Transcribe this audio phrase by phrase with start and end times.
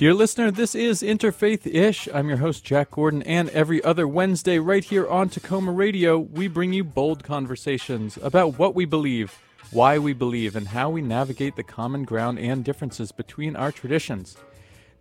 [0.00, 2.08] Dear listener, this is Interfaith Ish.
[2.14, 6.48] I'm your host, Jack Gordon, and every other Wednesday, right here on Takoma Radio, we
[6.48, 9.38] bring you bold conversations about what we believe,
[9.70, 14.38] why we believe, and how we navigate the common ground and differences between our traditions.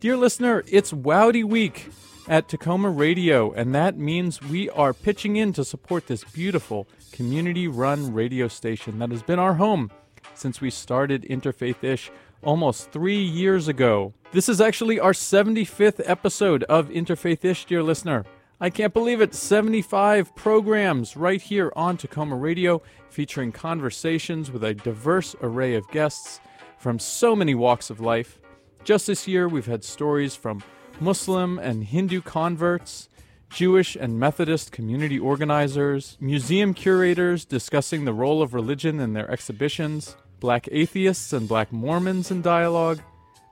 [0.01, 1.91] Dear listener, it's Wowdy Week
[2.27, 7.69] at Takoma Radio, and that means we are pitching in to support this beautiful community
[7.69, 9.91] run radio station that has been our home
[10.35, 14.13] since we started Interfaith Ish almost three years ago.
[14.31, 18.25] This is actually our 75th episode of Interfaith Ish, dear listener.
[18.61, 19.33] I can't believe it.
[19.33, 26.41] 75 programs right here on Takoma Radio, featuring conversations with a diverse array of guests
[26.77, 28.39] from so many walks of life.
[28.83, 30.63] Just this year, we've had stories from
[30.99, 33.09] Muslim and Hindu converts,
[33.49, 40.15] Jewish and Methodist community organizers, museum curators discussing the role of religion in their exhibitions,
[40.39, 42.99] black atheists and black Mormons in dialogue,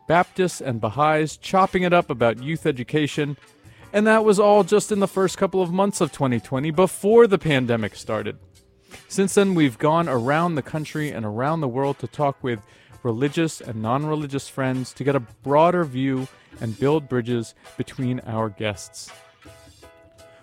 [0.07, 3.37] Baptists and Baha'is chopping it up about youth education,
[3.93, 7.37] and that was all just in the first couple of months of 2020 before the
[7.37, 8.37] pandemic started.
[9.07, 12.61] Since then, we've gone around the country and around the world to talk with
[13.03, 16.27] religious and non religious friends to get a broader view
[16.59, 19.11] and build bridges between our guests.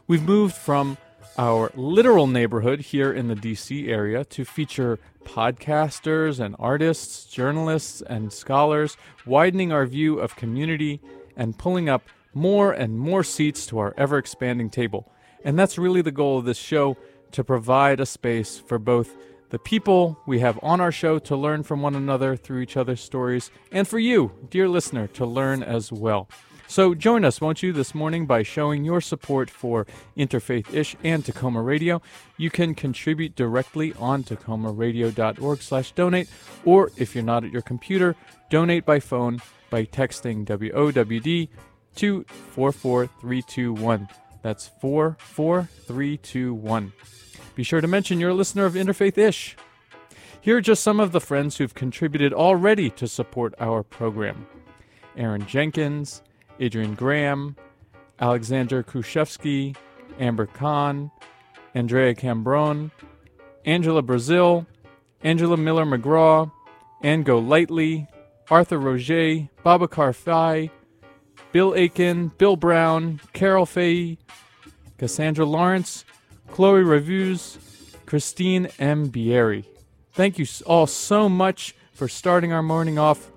[0.06, 0.98] We've moved from
[1.37, 8.33] our literal neighborhood here in the DC area to feature podcasters and artists, journalists and
[8.33, 11.01] scholars, widening our view of community
[11.37, 15.11] and pulling up more and more seats to our ever expanding table.
[15.45, 16.97] And that's really the goal of this show
[17.33, 19.17] to provide a space for both
[19.51, 23.01] the people we have on our show to learn from one another through each other's
[23.01, 26.29] stories, and for you, dear listener, to learn as well.
[26.67, 29.86] So join us, won't you, this morning by showing your support for
[30.17, 32.02] Interfaith Ish and Takoma Radio.
[32.36, 36.29] You can contribute directly on takomaradio.org slash donate,
[36.64, 38.17] or if you're not at your computer,
[38.51, 41.48] donate by phone by texting WOWD
[41.97, 44.08] to 44321.
[44.42, 46.92] That's 44321.
[47.55, 49.57] Be sure to mention you're a listener of Interfaith Ish.
[50.41, 54.46] Here are just some of the friends who've contributed already to support our program
[55.17, 56.23] Aaron Jenkins,
[56.61, 57.57] Adrian Graham,
[58.20, 59.77] Alexander Kruszewski,
[60.19, 61.11] Amber Khan,
[61.75, 62.91] Andrea Cambron,
[63.65, 64.67] Angela Brazil,
[65.23, 66.51] Angela Miller McGraw,
[67.03, 68.07] Ango Lightly,
[68.51, 70.70] Arthur Roger, Babakar Fai,
[71.53, 74.19] Bill Aiken, Bill Brown, Carol Fay,
[74.98, 76.05] Cassandra Lawrence,
[76.51, 77.59] Chloe Reviews,
[78.07, 79.09] Christine M.
[79.09, 79.64] Bieri.
[80.13, 83.31] Thank you all so much for starting our morning off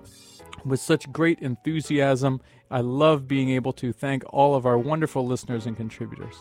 [0.64, 2.40] with such great enthusiasm
[2.70, 6.34] I love being able to thank all of our wonderful listeners and contributors.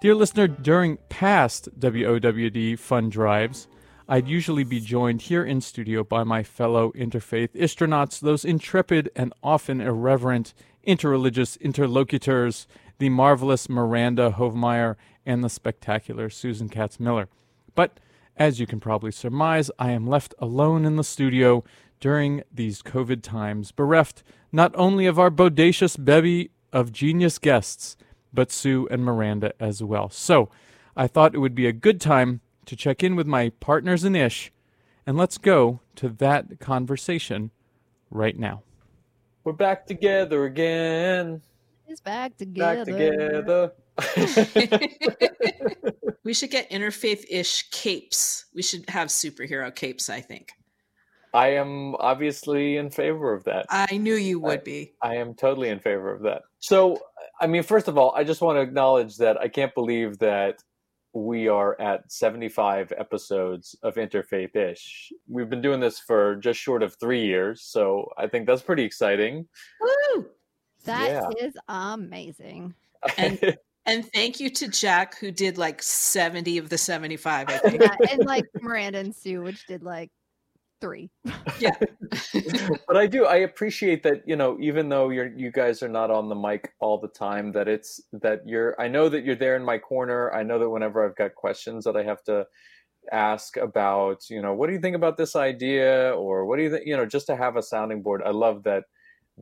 [0.00, 3.68] Dear listener, during past WOWD fund drives,
[4.08, 9.32] I'd usually be joined here in studio by my fellow interfaith astronauts, those intrepid and
[9.42, 10.54] often irreverent
[10.86, 12.66] interreligious interlocutors,
[12.98, 14.96] the marvelous Miranda Hovemeyer
[15.26, 17.28] and the spectacular Susan Katz Miller.
[17.74, 18.00] But
[18.36, 21.62] as you can probably surmise, I am left alone in the studio
[22.00, 27.96] during these COVID times, bereft not only of our bodacious bevy of genius guests,
[28.32, 30.08] but Sue and Miranda as well.
[30.10, 30.48] So
[30.96, 34.16] I thought it would be a good time to check in with my partners in
[34.16, 34.52] Ish,
[35.06, 37.50] and let's go to that conversation
[38.10, 38.62] right now.
[39.44, 41.42] We're back together again.
[41.88, 42.84] It's back together.
[42.84, 43.72] Back together.
[46.24, 48.46] we should get interfaith ish capes.
[48.54, 50.52] We should have superhero capes, I think.
[51.32, 53.66] I am obviously in favor of that.
[53.70, 54.94] I knew you would I, be.
[55.02, 56.42] I am totally in favor of that.
[56.58, 56.98] So,
[57.40, 60.62] I mean, first of all, I just want to acknowledge that I can't believe that
[61.12, 65.12] we are at 75 episodes of Interfaith Ish.
[65.28, 67.62] We've been doing this for just short of three years.
[67.62, 69.48] So I think that's pretty exciting.
[69.80, 70.26] Woo!
[70.84, 71.46] That yeah.
[71.46, 72.74] is amazing.
[73.16, 73.56] And,
[73.86, 77.82] and thank you to Jack, who did like 70 of the 75, I think.
[77.82, 80.10] Yeah, and like Miranda and Sue, which did like
[80.80, 81.10] three.
[81.58, 81.76] Yeah.
[82.86, 86.10] but I do I appreciate that, you know, even though you're you guys are not
[86.10, 89.56] on the mic all the time, that it's that you're I know that you're there
[89.56, 90.32] in my corner.
[90.32, 92.46] I know that whenever I've got questions that I have to
[93.12, 96.70] ask about, you know, what do you think about this idea or what do you
[96.70, 98.22] think, you know, just to have a sounding board.
[98.24, 98.84] I love that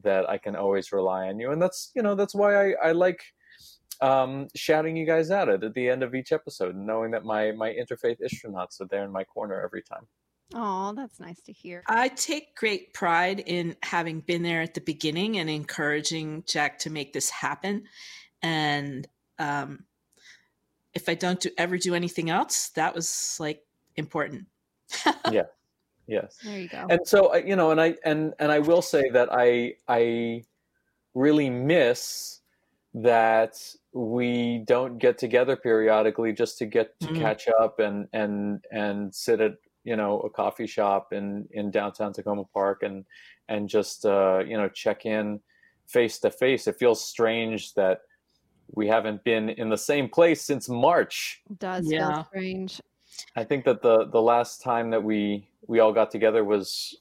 [0.02, 1.50] that I can always rely on you.
[1.50, 3.20] And that's, you know, that's why I, I like
[4.00, 7.52] um, shouting you guys out at, at the end of each episode, knowing that my
[7.52, 10.06] my interfaith astronauts are there in my corner every time.
[10.54, 11.82] Oh, that's nice to hear.
[11.86, 16.90] I take great pride in having been there at the beginning and encouraging Jack to
[16.90, 17.84] make this happen.
[18.42, 19.06] And
[19.38, 19.84] um,
[20.94, 23.62] if I don't do, ever do anything else, that was like
[23.96, 24.46] important.
[25.30, 25.44] yeah.
[26.06, 26.38] Yes.
[26.42, 26.86] There you go.
[26.88, 30.44] And so you know, and I and and I will say that I I
[31.14, 32.40] really miss
[32.94, 33.60] that
[33.92, 37.20] we don't get together periodically just to get to mm-hmm.
[37.20, 39.56] catch up and and and sit at
[39.88, 43.06] you know a coffee shop in in downtown Takoma Park and
[43.48, 45.40] and just uh, you know check in
[45.86, 46.66] face to face.
[46.66, 48.02] It feels strange that
[48.74, 51.40] we haven't been in the same place since March.
[51.50, 52.16] It does yeah.
[52.16, 52.80] feel strange.
[53.34, 56.94] I think that the the last time that we we all got together was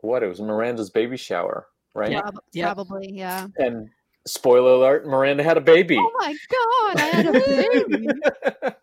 [0.00, 2.10] what it was Miranda's baby shower, right?
[2.52, 3.46] Yeah, probably, yeah.
[3.58, 3.88] And
[4.26, 5.96] spoiler alert, Miranda had a baby.
[5.96, 8.08] Oh my god, I had a baby.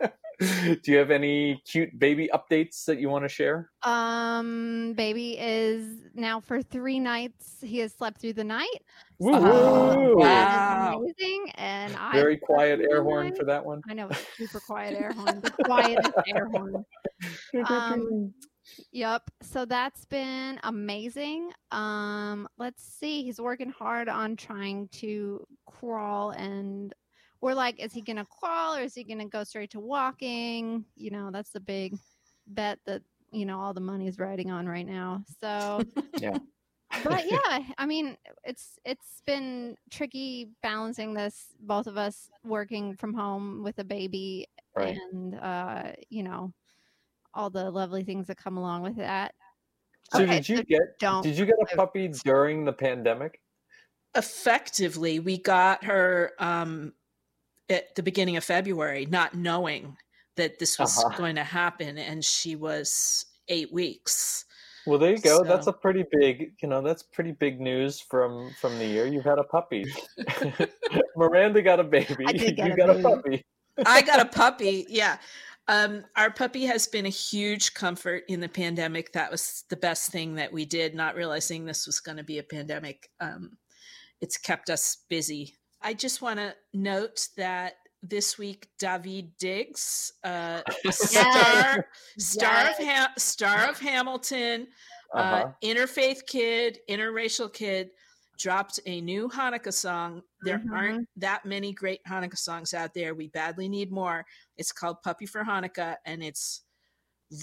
[0.83, 3.71] Do you have any cute baby updates that you want to share?
[3.83, 7.57] Um, baby is now for three nights.
[7.61, 8.79] He has slept through the night.
[9.19, 9.33] Woo!
[9.33, 10.97] So wow.
[10.97, 11.51] amazing.
[11.55, 13.37] And I very quiet air horn night.
[13.37, 13.81] for that one.
[13.89, 15.41] I know, super quiet air horn.
[15.41, 16.85] The quietest air horn.
[17.67, 18.33] Um,
[18.91, 19.23] Yep.
[19.41, 21.51] So that's been amazing.
[21.71, 23.23] Um, let's see.
[23.23, 26.93] He's working hard on trying to crawl and
[27.41, 30.85] we're like, is he gonna crawl or is he gonna go straight to walking?
[30.95, 31.97] You know, that's the big
[32.47, 33.01] bet that,
[33.31, 35.23] you know, all the money is riding on right now.
[35.39, 35.81] So
[36.17, 36.37] yeah.
[37.03, 43.13] but yeah, I mean, it's it's been tricky balancing this, both of us working from
[43.13, 44.97] home with a baby right.
[45.11, 46.51] and uh, you know,
[47.33, 49.33] all the lovely things that come along with that.
[50.11, 53.39] So okay, did you so get don't did you get a puppy during the pandemic?
[54.15, 56.93] Effectively, we got her um,
[57.69, 59.97] at the beginning of February, not knowing
[60.35, 61.17] that this was uh-huh.
[61.17, 64.45] going to happen, and she was eight weeks.
[64.85, 65.37] Well, there you go.
[65.37, 69.05] So, that's a pretty big, you know, that's pretty big news from from the year.
[69.05, 69.85] You've had a puppy.
[71.15, 72.25] Miranda got a baby.
[72.33, 72.99] you got baby.
[72.99, 73.45] a puppy.
[73.85, 74.85] I got a puppy.
[74.89, 75.17] Yeah.
[75.67, 79.13] Um, our puppy has been a huge comfort in the pandemic.
[79.13, 82.39] That was the best thing that we did, not realizing this was going to be
[82.39, 83.09] a pandemic.
[83.19, 83.51] Um,
[84.21, 85.58] it's kept us busy.
[85.81, 90.61] I just want to note that this week Daveed Diggs, uh,
[90.91, 91.87] star,
[92.17, 92.79] star yes.
[92.79, 94.67] of ha- star of Hamilton,
[95.13, 95.45] uh, uh-huh.
[95.47, 97.89] uh, interfaith kid, interracial kid,
[98.37, 100.21] dropped a new Hanukkah song.
[100.41, 100.73] There mm-hmm.
[100.73, 103.13] aren't that many great Hanukkah songs out there.
[103.13, 104.25] We badly need more.
[104.57, 106.61] It's called Puppy for Hanukkah, and it's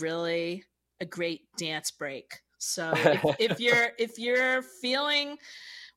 [0.00, 0.64] really
[1.00, 2.40] a great dance break.
[2.58, 5.36] So if, if you're if you're feeling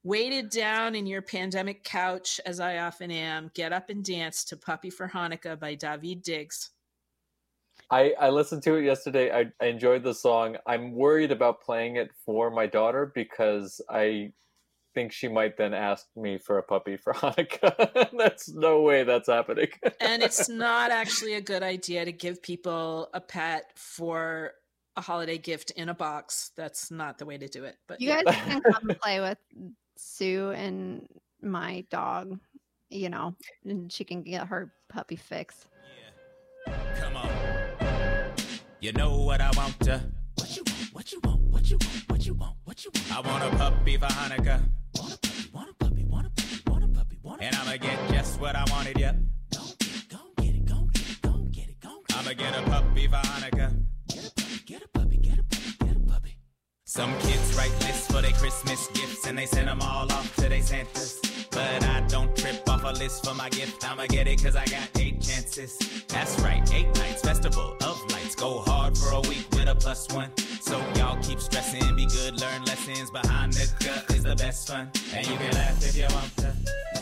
[0.03, 4.57] weighted down in your pandemic couch, as I often am, get up and dance to
[4.57, 6.71] Puppy for Hanukkah by Daveed Diggs.
[7.91, 9.31] I, I listened to it yesterday.
[9.31, 10.57] I, I enjoyed the song.
[10.65, 14.31] I'm worried about playing it for my daughter because I
[14.93, 18.09] think she might then ask me for a puppy for Hanukkah.
[18.17, 19.69] that's no way that's happening.
[19.99, 24.51] and it's not actually a good idea to give people a pet for
[24.95, 26.51] a holiday gift in a box.
[26.55, 27.77] That's not the way to do it.
[27.87, 29.37] But you guys can come play with
[29.99, 31.07] Sue and
[31.41, 32.39] my dog,
[32.89, 33.35] you know,
[33.65, 35.67] and she can get her puppy fix.
[36.67, 36.73] Yeah.
[36.99, 37.29] Come on.
[38.79, 40.01] You know what I want to.
[40.35, 40.93] What you want?
[40.93, 41.41] What you want?
[41.41, 42.09] What you want?
[42.09, 42.55] What you want?
[42.63, 43.11] What you want?
[43.17, 44.61] I want a puppy for Hanukkah.
[44.97, 47.55] Want a puppy, want a puppy, want a puppy, want a puppy, want a And
[47.57, 49.17] I'ma get just what I wanted, yep.
[49.53, 52.15] Go get it, go get it, go get it, go get it, go get it.
[52.15, 53.83] I'ma get a puppy for Hanukkah.
[54.07, 55.08] Get a puppy, get a puppy, get a puppy, get a puppy.
[56.99, 60.49] Some kids write lists for their Christmas gifts and they send them all off to
[60.49, 61.21] their Santas.
[61.49, 63.89] But I don't trip off a list for my gift.
[63.89, 65.77] I'ma get it cause I got eight chances.
[66.09, 68.35] That's right, eight nights, festival of lights.
[68.35, 70.29] Go hard for a week with a plus one.
[70.59, 73.11] So y'all keep stressing, be good, learn lessons.
[73.11, 74.91] Behind the gut is the best fun.
[75.13, 76.98] And you can laugh if you want to.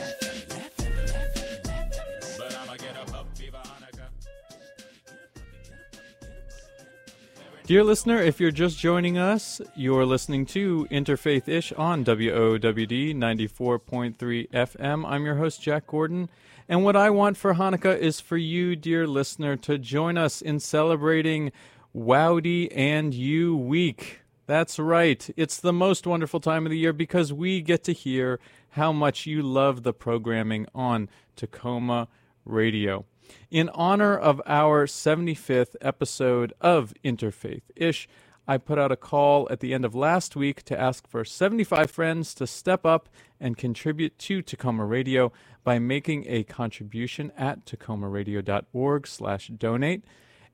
[7.67, 14.49] Dear listener, if you're just joining us, you're listening to Interfaith Ish on WOWD 94.3
[14.51, 15.05] FM.
[15.05, 16.29] I'm your host, Jack Gordon.
[16.69, 20.61] And what I want for Hanukkah is for you, dear listener, to join us in
[20.61, 21.51] celebrating
[21.93, 24.21] Wowdy and You Week.
[24.45, 25.29] That's right.
[25.35, 29.25] It's the most wonderful time of the year because we get to hear how much
[29.25, 32.07] you love the programming on Takoma
[32.45, 33.03] Radio.
[33.49, 38.07] In honor of our 75th episode of Interfaith Ish,
[38.47, 41.91] I put out a call at the end of last week to ask for 75
[41.91, 45.33] friends to step up and contribute to Takoma Radio
[45.65, 50.05] by making a contribution at takomaradio.org/donate,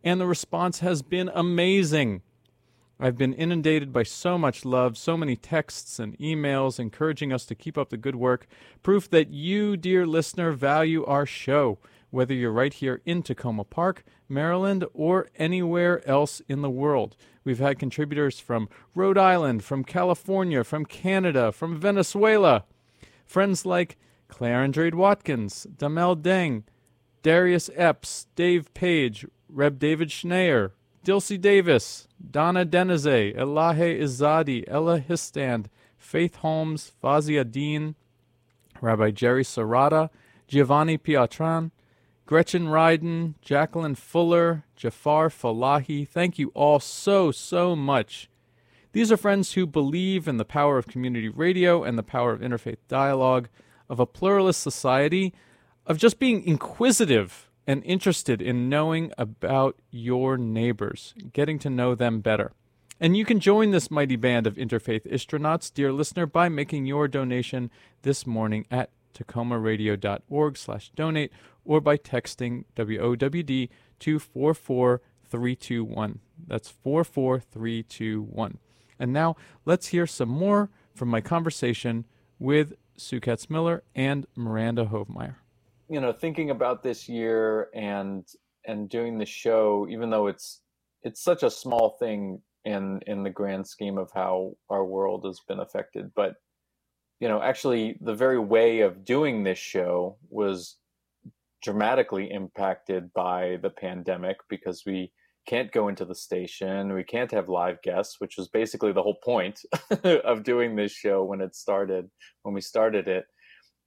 [0.04, 2.24] and the response has been amazing.
[3.00, 7.56] I've been inundated by so much love, so many texts and emails encouraging us to
[7.56, 8.48] keep up the good work,
[8.82, 11.78] proof that you, dear listener, value our show
[12.14, 17.16] whether you're right here in Takoma Park, Maryland, or anywhere else in the world.
[17.44, 22.66] We've had contributors from Rhode Island, from California, from Canada, from Venezuela.
[23.26, 26.66] Friends like Claire Andrade Watkins, Damel Deng,
[27.24, 35.66] Darius Epps, Dave Page, Reb David Schneier, Dilsey Davis, Donna Denize, Elahe Izadi, Ella Histand,
[35.98, 37.96] Faith Holmes, Fazia Dean,
[38.82, 40.12] Rabbi Jerry Serrata,
[40.48, 41.72] Giovanni Piatran,
[42.26, 46.08] Gretchen Ryden, Jacqueline Fuller, Jafar Falahi.
[46.08, 48.30] Thank you all so, so much.
[48.94, 52.40] These are friends who believe in the power of community radio and the power of
[52.40, 53.50] interfaith dialogue,
[53.90, 55.34] of a pluralist society,
[55.86, 62.22] of just being inquisitive and interested in knowing about your neighbors, getting to know them
[62.22, 62.54] better.
[63.00, 67.08] And you can join this mighty band of interfaith astronauts, dear listener, by making your
[67.08, 67.70] donation
[68.04, 71.32] this morning at takomaradio.org slash donate
[71.66, 76.20] or by texting WOWD to 44321.
[76.48, 78.58] That's 44321.
[79.00, 82.06] And now let's hear some more from my conversation
[82.40, 85.36] with Sue Katz Miller and Miranda Hovemeyer.
[85.90, 88.26] You know, thinking about this year and
[88.66, 90.62] and doing the show, even though it's
[91.02, 95.40] it's such a small thing in in the grand scheme of how our world has
[95.48, 96.36] been affected, but
[97.20, 100.78] you know, actually the very way of doing this show was
[101.64, 105.12] dramatically impacted by the pandemic because we
[105.48, 109.18] can't go into the station, we can't have live guests, which was basically the whole
[109.24, 109.60] point
[110.04, 112.10] of doing this show when it started,
[112.44, 113.26] when we started it.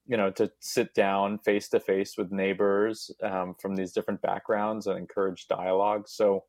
[0.08, 4.86] You know, to sit down face to face with neighbors um, from these different backgrounds
[4.86, 6.04] and encourage dialogue.
[6.06, 6.44] So,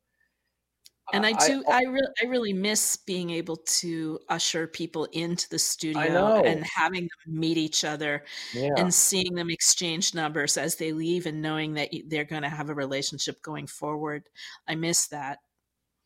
[1.12, 5.48] and I do, I, I, really, I really miss being able to usher people into
[5.48, 8.24] the studio and having them meet each other
[8.54, 8.70] yeah.
[8.76, 12.68] and seeing them exchange numbers as they leave and knowing that they're going to have
[12.68, 14.28] a relationship going forward.
[14.66, 15.38] I miss that.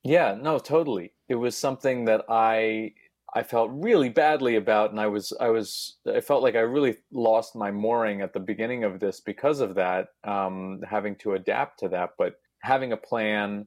[0.04, 1.12] Yeah, no, totally.
[1.28, 2.92] It was something that I
[3.34, 6.96] I felt really badly about, and I was I was I felt like I really
[7.12, 11.78] lost my mooring at the beginning of this because of that, um, having to adapt
[11.80, 12.10] to that.
[12.18, 13.66] But having a plan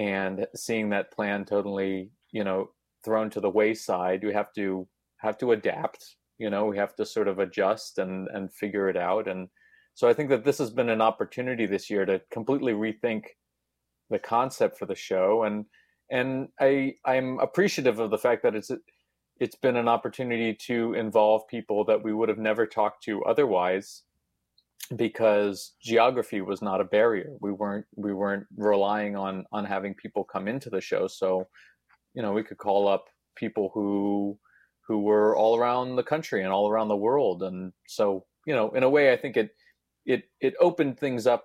[0.00, 2.70] and seeing that plan totally you know
[3.04, 4.88] thrown to the wayside we have to
[5.18, 8.96] have to adapt you know we have to sort of adjust and and figure it
[8.96, 9.28] out.
[9.28, 9.48] And
[9.94, 13.24] so i think that this has been an opportunity this year to completely rethink
[14.08, 15.44] the concept for the show.
[15.44, 15.66] And
[16.10, 18.72] and i i'm appreciative of the fact that it's
[19.38, 24.02] it's been an opportunity to involve people that we would have never talked to otherwise
[24.96, 27.36] because geography was not a barrier.
[27.40, 31.06] We weren't we weren't relying on on having people come into the show.
[31.06, 31.46] So,
[32.14, 33.06] you know, we could call up
[33.36, 34.38] people who
[34.86, 37.42] who were all around the country and all around the world.
[37.42, 39.50] And so, you know, in a way I think it
[40.06, 41.44] it it opened things up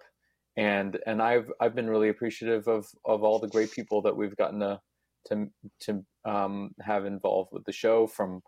[0.58, 4.36] and and I've I've been really appreciative of of all the great people that we've
[4.36, 4.80] gotten to
[5.28, 5.48] to
[5.82, 8.42] to um, have involved with the show from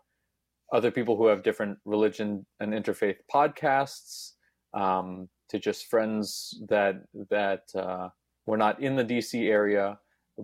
[0.72, 4.32] other people who have different religion and interfaith podcasts
[4.74, 8.08] um, to just friends that that uh,
[8.46, 9.98] were not in the DC area,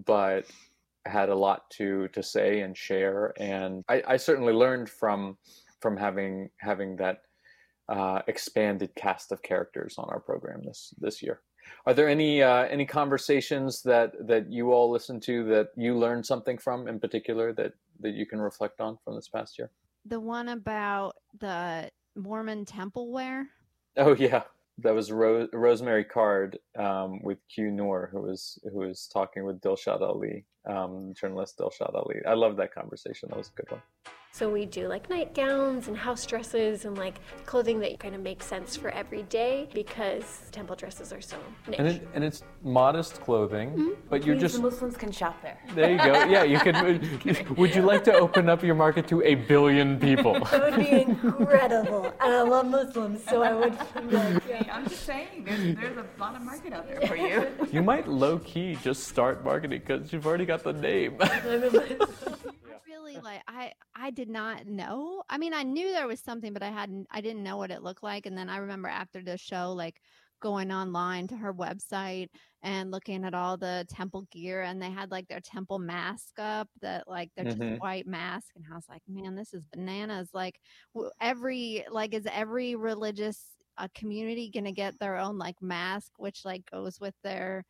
[0.06, 0.46] but
[1.06, 3.34] had a lot to to say and share.
[3.38, 5.36] And I, I certainly learned from
[5.80, 7.22] from having having that
[7.88, 11.40] uh, expanded cast of characters on our program this this year.
[11.86, 16.24] Are there any uh, any conversations that that you all listened to that you learned
[16.24, 19.70] something from in particular that that you can reflect on from this past year?
[20.06, 23.48] The one about the Mormon temple wear.
[23.96, 24.42] Oh yeah,
[24.78, 29.60] that was Ro- Rosemary Card um, with Q Noor, who was who was talking with
[29.60, 32.16] Dilshad Ali, um, journalist Dilshad Ali.
[32.26, 33.28] I love that conversation.
[33.28, 33.82] That was a good one.
[34.34, 38.44] So we do like nightgowns and house dresses and like clothing that kind of makes
[38.46, 41.36] sense for every day because temple dresses are so
[41.68, 41.78] niche.
[41.78, 43.90] And, it, and it's modest clothing, mm-hmm.
[44.10, 45.60] but you're just the Muslims can shop there.
[45.76, 46.24] There you go.
[46.34, 47.56] Yeah, you could.
[47.56, 50.32] would you like to open up your market to a billion people?
[50.46, 52.06] that would be incredible.
[52.20, 53.78] And I love Muslims, so I would.
[54.10, 54.64] Like, yeah.
[54.72, 57.46] I'm just saying, there's, there's a lot of market out there for you.
[57.70, 61.18] You might low key just start marketing because you've already got the name
[62.94, 65.22] really like I I did not know.
[65.28, 67.82] I mean, I knew there was something, but I hadn't I didn't know what it
[67.82, 68.26] looked like.
[68.26, 70.00] And then I remember after the show, like
[70.40, 72.28] going online to her website
[72.62, 76.68] and looking at all the temple gear and they had like their temple mask up
[76.82, 77.70] that like they're mm-hmm.
[77.70, 80.60] just white mask and I was like man this is bananas like
[81.18, 83.42] every like is every religious
[83.78, 87.64] uh, community gonna get their own like mask which like goes with their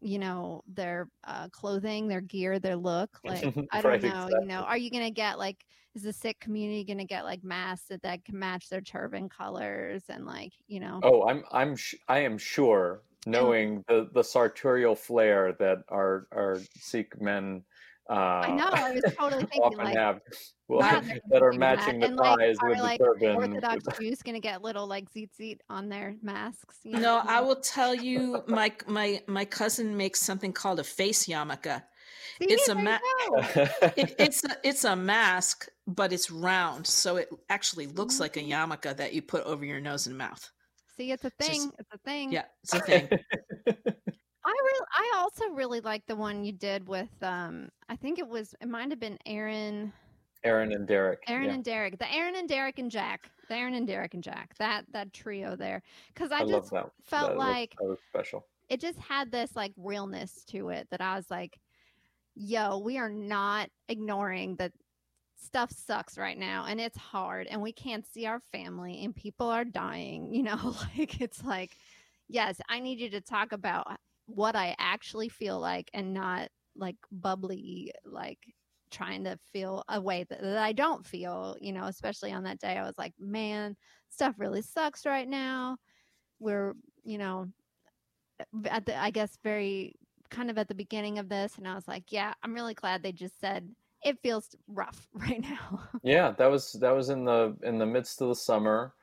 [0.00, 4.38] you know their uh, clothing their gear their look like i don't right, know exactly.
[4.40, 5.64] you know are you gonna get like
[5.94, 10.02] is the Sikh community gonna get like masks that, that can match their turban colors
[10.08, 14.94] and like you know oh i'm i'm sh- i am sure knowing the the sartorial
[14.94, 17.62] flair that our our sikh men
[18.08, 18.68] Uh, I know.
[18.70, 20.20] I was totally thinking often like have
[20.68, 23.36] well, yeah, that are matching And, the like, ties are with like the turban.
[23.36, 26.78] Orthodox with- Jews gonna get little like zeet zeet on their masks?
[26.84, 27.20] you No.
[27.26, 31.82] I will tell you, my my my cousin makes something called a face yarmulke.
[32.40, 32.98] See, it's a there ma-
[33.96, 38.40] It, it's a, it's a mask, but it's round, so it actually looks like a
[38.40, 38.50] Mm.
[38.50, 40.48] yarmulke that you put over your nose and mouth.
[40.96, 41.72] See, it's a Just- thing.
[41.78, 42.32] It's a thing.
[42.32, 43.08] Yeah, it's a thing.
[44.46, 48.28] I really, I also really like the one you did with, um, I think it
[48.28, 49.92] was, it might have been Aaron,
[50.44, 51.24] Aaron and Derek.
[51.28, 51.54] Aaron yeah.
[51.54, 54.84] and Derek, the Aaron and Derek and Jack, the Aaron and Derek and Jack, that
[54.92, 55.82] that trio there,
[56.14, 58.46] because I, I just felt that was- like that was special.
[58.68, 61.58] it just had this like realness to it that I was like,
[62.36, 64.72] yo, we are not ignoring that
[65.38, 69.48] stuff sucks right now and it's hard and we can't see our family and people
[69.48, 71.76] are dying, you know, like it's like,
[72.28, 76.96] yes, I need you to talk about what I actually feel like and not like
[77.10, 78.38] bubbly, like
[78.90, 82.58] trying to feel a way that, that I don't feel, you know, especially on that
[82.58, 82.76] day.
[82.76, 83.76] I was like, man,
[84.10, 85.76] stuff really sucks right now.
[86.38, 87.46] We're, you know,
[88.68, 89.94] at the I guess very
[90.30, 93.02] kind of at the beginning of this and I was like, yeah, I'm really glad
[93.02, 93.68] they just said
[94.04, 95.80] it feels rough right now.
[96.02, 98.94] Yeah, that was that was in the in the midst of the summer,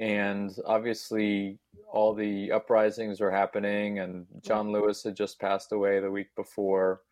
[0.00, 1.58] and obviously
[1.92, 7.02] all the uprisings were happening, and John Lewis had just passed away the week before,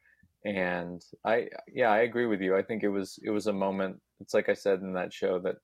[0.44, 2.56] and I yeah I agree with you.
[2.56, 4.00] I think it was it was a moment.
[4.20, 5.56] It's like I said in that show that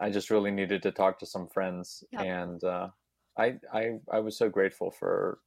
[0.00, 2.22] I just really needed to talk to some friends, Yep.
[2.22, 2.88] and uh,
[3.38, 5.38] I I I was so grateful for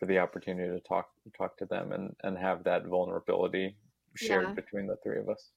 [0.00, 1.06] for the opportunity to talk
[1.38, 3.76] talk to them and and have that vulnerability
[4.16, 4.54] shared Yeah.
[4.54, 5.50] between the three of us.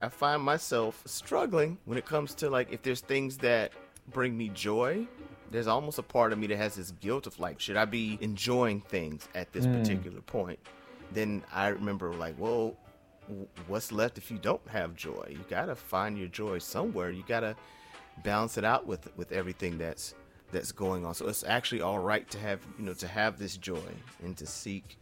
[0.00, 3.72] I find myself struggling when it comes to like if there's things that
[4.12, 5.06] bring me joy.
[5.50, 8.18] There's almost a part of me that has this guilt of like, should I be
[8.20, 9.72] enjoying things at this Mm.
[9.72, 10.58] particular point?
[11.12, 12.76] Then I remember like, well,
[13.66, 15.28] what's left if you don't have joy?
[15.30, 17.10] You gotta find your joy somewhere.
[17.10, 17.56] You gotta
[18.24, 20.14] balance it out with with everything that's
[20.50, 21.14] that's going on.
[21.14, 23.90] So it's actually all right to have you know to have this joy
[24.22, 24.96] and to seek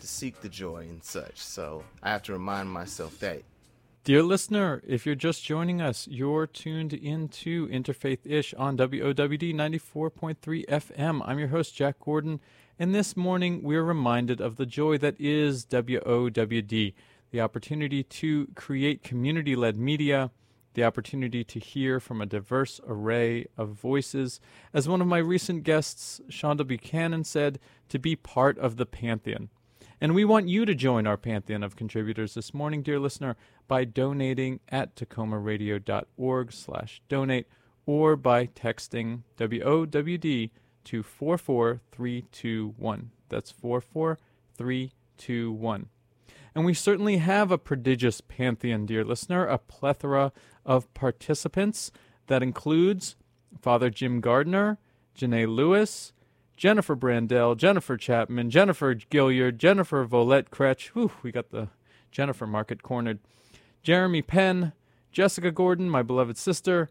[0.00, 1.36] to seek the joy and such.
[1.38, 3.42] So I have to remind myself that
[4.02, 10.64] Dear listener, if you're just joining us, you're tuned into Interfaith Ish on WOWD 94.3
[10.64, 11.20] FM.
[11.22, 12.40] I'm your host, Jack Gordon,
[12.78, 16.94] and this morning we're reminded of the joy that is WOWD
[17.30, 20.30] the opportunity to create community led media,
[20.72, 24.40] the opportunity to hear from a diverse array of voices.
[24.72, 27.58] As one of my recent guests, Shonda Buchanan, said,
[27.90, 29.50] to be part of the pantheon.
[30.00, 33.36] And we want you to join our pantheon of contributors this morning, dear listener,
[33.68, 37.46] by donating at takomaradio.org slash donate
[37.84, 40.50] or by texting WOWD
[40.84, 43.10] to 44321.
[43.28, 45.88] That's 44321.
[46.54, 50.32] And we certainly have a prodigious pantheon, dear listener, a plethora
[50.64, 51.92] of participants
[52.26, 53.16] that includes
[53.60, 54.78] Father Jim Gardner,
[55.14, 56.14] Janae Lewis,
[56.60, 60.88] Jennifer Brandell, Jennifer Chapman, Jennifer Gilliard, Jennifer Volette Kretsch.
[60.88, 61.68] Whew, we got the
[62.12, 63.18] Jennifer market cornered.
[63.82, 64.74] Jeremy Penn,
[65.10, 66.90] Jessica Gordon, my beloved sister,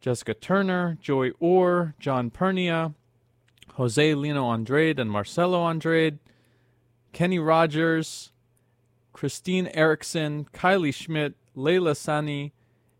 [0.00, 2.92] Jessica Turner, Joy Orr, John Pernia,
[3.74, 6.18] Jose Lino Andrade and Marcelo Andrade,
[7.12, 8.32] Kenny Rogers,
[9.12, 12.52] Christine Erickson, Kylie Schmidt, Layla Sani,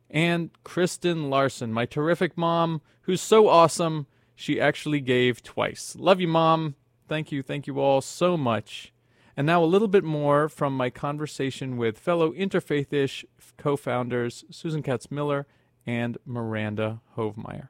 [0.09, 5.97] and Kristen Larson, my terrific mom, who's so awesome, she actually gave twice.
[5.99, 6.75] Love you, mom.
[7.09, 8.93] Thank you, thank you all so much.
[9.37, 13.25] And now a little bit more from my conversation with fellow Interfaithish
[13.59, 15.47] co founders Susan Katz Miller
[15.87, 17.69] and Miranda Hovemeyer.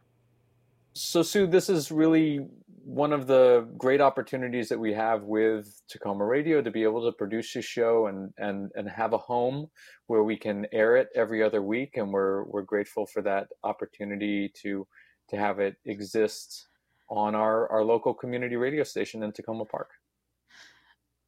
[0.92, 2.46] So, Sue, this is really
[2.84, 7.16] one of the great opportunities that we have with Takoma Radio to be able to
[7.16, 9.68] produce this show and and and have a home
[10.06, 14.52] where we can air it every other week, and we're we're grateful for that opportunity
[14.62, 14.86] to
[15.28, 16.66] to have it exist
[17.08, 19.90] on our our local community radio station in Takoma Park.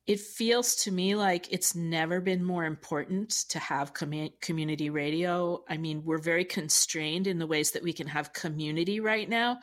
[0.07, 5.65] It feels to me like it's never been more important to have commu- community radio.
[5.69, 9.59] I mean, we're very constrained in the ways that we can have community right now.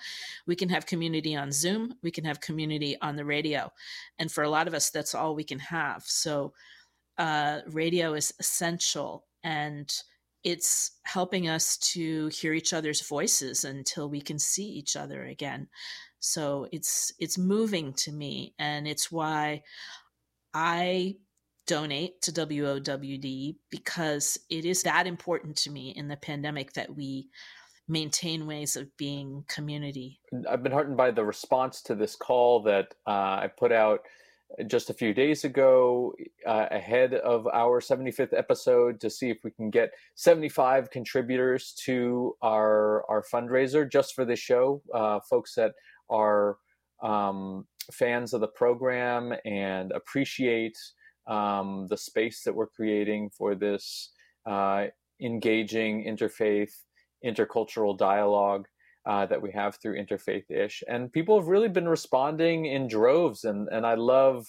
[0.46, 3.72] We can have community on Zoom, we can have community on the radio.
[4.20, 6.04] And for a lot of us, that's all we can have.
[6.04, 6.54] So,
[7.18, 9.94] uh, radio is essential and
[10.44, 15.68] it's helping us to hear each other's voices until we can see each other again.
[16.20, 19.64] So it's it's moving to me and it's why
[20.54, 21.16] I
[21.66, 27.30] donate to WOWD because it is that important to me in the pandemic that we
[27.88, 30.20] maintain ways of being community.
[30.50, 34.02] I've been heartened by the response to this call that uh, I put out
[34.68, 36.14] just a few days ago,
[36.46, 42.36] uh, ahead of our 75th episode, to see if we can get 75 contributors to
[42.42, 44.82] our our fundraiser just for this show.
[44.94, 45.72] Uh, folks that
[46.10, 46.58] are
[47.02, 50.78] um, fans of the program and appreciate
[51.28, 54.12] um, the space that we're creating for this
[54.46, 54.86] uh,
[55.22, 56.72] engaging interfaith,
[57.26, 58.68] intercultural dialogue
[59.06, 60.84] uh, that we have through Interfaith Ish.
[60.88, 63.44] And people have really been responding in droves.
[63.44, 64.46] And, and I love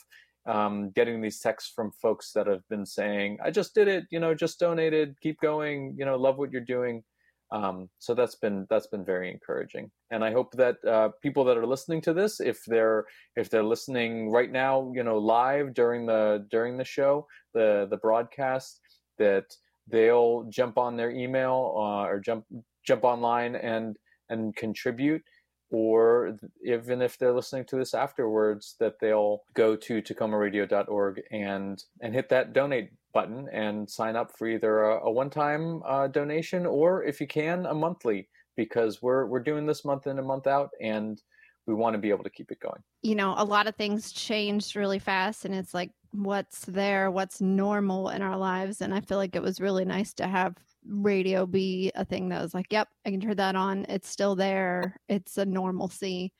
[0.47, 4.21] um, getting these texts from folks that have been saying, I just did it, you
[4.21, 7.03] know, just donated, keep going, you know, love what you're doing.
[7.51, 11.59] Um, so that's been that's been very encouraging, and I hope that uh, people that
[11.59, 13.05] are listening to this, if they're
[13.37, 17.99] if they're listening right now, you know, live during the during the show, the the
[17.99, 18.81] broadcast,
[19.19, 19.45] that
[19.87, 22.45] they'll jump on their email uh, or jump
[22.85, 23.97] jump online and
[24.29, 25.23] and contribute
[25.71, 32.15] or even if they're listening to this afterwards that they'll go to takomaradio.org and and
[32.15, 37.05] hit that donate button and sign up for either a, a one-time uh, donation or
[37.05, 40.71] if you can a monthly because we're we're doing this month in and month out
[40.81, 41.23] and
[41.67, 42.83] we want to be able to keep it going.
[43.03, 47.41] You know a lot of things changed really fast and it's like what's there what's
[47.41, 48.81] normal in our lives?
[48.81, 50.57] And i feel like it was really nice to have
[50.87, 53.87] radio be a thing that was like, yep, I can turn that on.
[53.89, 54.97] It's still there.
[55.09, 56.33] It's a normalcy.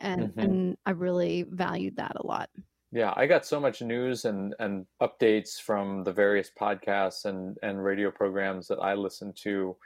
[0.00, 0.40] And mm-hmm.
[0.40, 2.50] and I really valued that a lot.
[2.90, 7.84] Yeah, I got so much news and, and updates from the various podcasts and, and
[7.84, 9.76] radio programs that I listen to.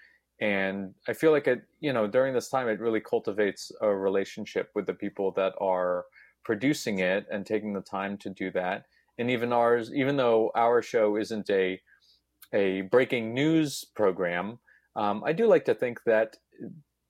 [0.40, 4.70] And I feel like it, you know, during this time, it really cultivates a relationship
[4.74, 6.04] with the people that are
[6.44, 8.84] producing it and taking the time to do that.
[9.18, 11.80] And even ours, even though our show isn't a
[12.52, 14.58] a breaking news program,
[14.96, 16.36] um, I do like to think that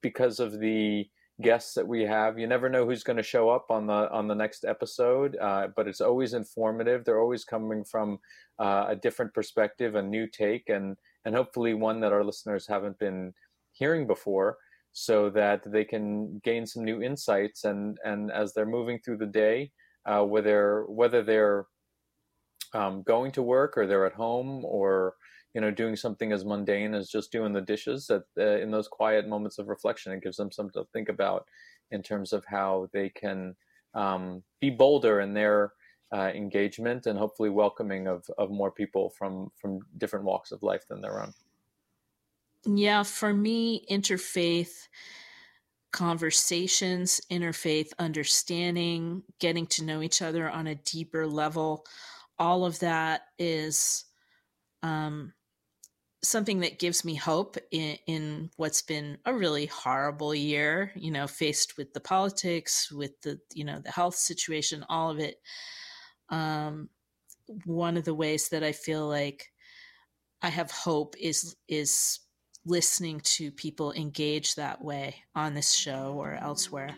[0.02, 1.06] because of the
[1.40, 4.28] guests that we have, you never know who's going to show up on the on
[4.28, 5.36] the next episode.
[5.40, 7.04] Uh, but it's always informative.
[7.04, 8.18] They're always coming from
[8.58, 12.98] uh, a different perspective, a new take, and and hopefully one that our listeners haven't
[12.98, 13.32] been
[13.72, 14.58] hearing before,
[14.92, 17.64] so that they can gain some new insights.
[17.64, 19.72] And and as they're moving through the day,
[20.06, 21.66] uh, whether whether they're
[22.74, 25.14] um, going to work or they're at home or
[25.54, 28.88] you know doing something as mundane as just doing the dishes that uh, in those
[28.88, 31.46] quiet moments of reflection it gives them something to think about
[31.90, 33.54] in terms of how they can
[33.94, 35.72] um, be bolder in their
[36.14, 40.86] uh, engagement and hopefully welcoming of, of more people from from different walks of life
[40.88, 41.32] than their own.
[42.64, 44.88] Yeah for me interfaith
[45.92, 51.84] conversations interfaith understanding getting to know each other on a deeper level
[52.38, 54.06] all of that is
[54.82, 55.32] um,
[56.24, 61.26] something that gives me hope in, in, what's been a really horrible year you know
[61.26, 65.40] faced with the politics with the you know the health situation all of it.
[66.28, 66.88] Um,
[67.64, 69.52] one of the ways that i feel like
[70.42, 72.20] i have hope is is
[72.64, 76.94] listening to people engage that way on this show or elsewhere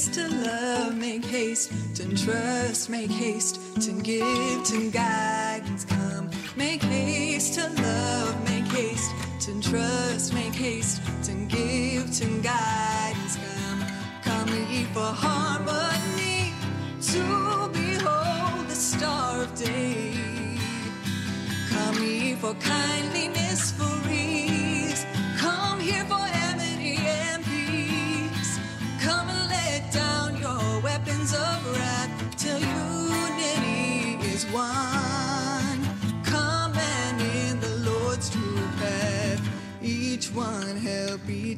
[0.00, 6.30] haste to love, make haste to trust, make haste to give, to guidance come.
[6.56, 13.84] Make haste to love, make haste to trust, make haste to give, to guidance come.
[14.22, 16.54] Come ye for harmony,
[17.12, 20.14] to behold the star of day.
[21.68, 23.49] Come ye for kindliness,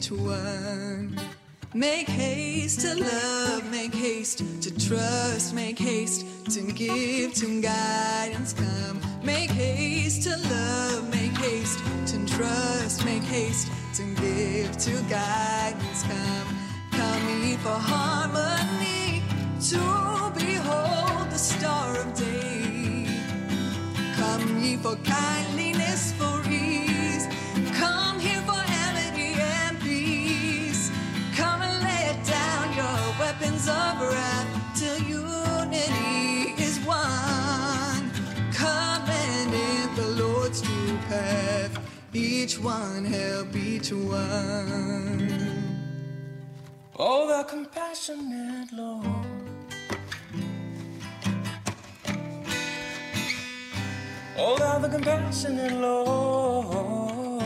[0.03, 1.17] each one.
[1.75, 9.01] Make haste to love, make haste to trust, make haste to give, to guidance come.
[9.23, 16.49] Make haste to love, make haste to trust, make haste to give, to guidance come.
[16.91, 19.23] Come ye for harmony
[19.71, 23.07] to behold the star of day.
[24.17, 25.72] Come ye for kindliness,
[42.43, 45.31] each one help each one.
[46.99, 49.07] Oh, the compassionate Lord.
[54.37, 57.45] Oh, thou the compassionate Lord.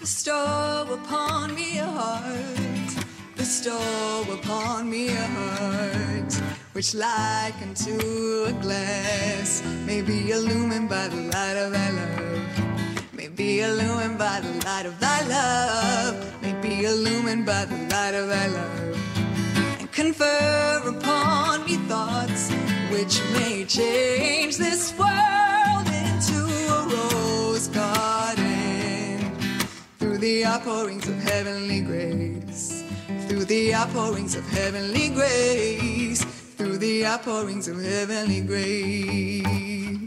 [0.00, 1.31] Bestow upon
[3.62, 6.34] bestow upon me a heart,
[6.72, 7.94] which like unto
[8.48, 14.40] a glass may be illumined by the light of thy love, may be illumined by
[14.40, 18.96] the light of thy love, may be illumined by the light of thy love,
[19.78, 22.50] and confer upon me thoughts
[22.90, 26.40] which may change this world into
[26.78, 29.20] a rose garden.
[30.00, 32.41] Through the outpourings of heavenly grace,
[33.52, 36.24] the outpourings of heavenly grace,
[36.56, 40.01] through the outpourings of heavenly grace.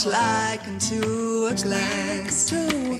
[0.00, 2.50] Which like unto a glass.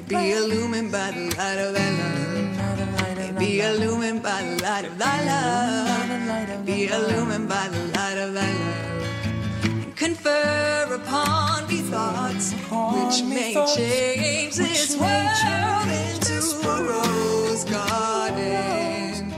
[0.08, 5.24] Be illumined by the light of thy love, be illumined by the light of thy
[5.24, 13.54] love, be illumined by the light of thy love, confer upon me thoughts which may
[13.74, 19.32] change this world into a rose garden.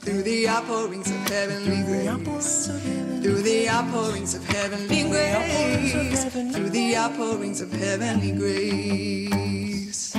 [0.00, 7.60] Through the outpourings of heavenly grace, through the outpourings of heavenly grace, through the outpourings
[7.60, 10.16] of heavenly grace.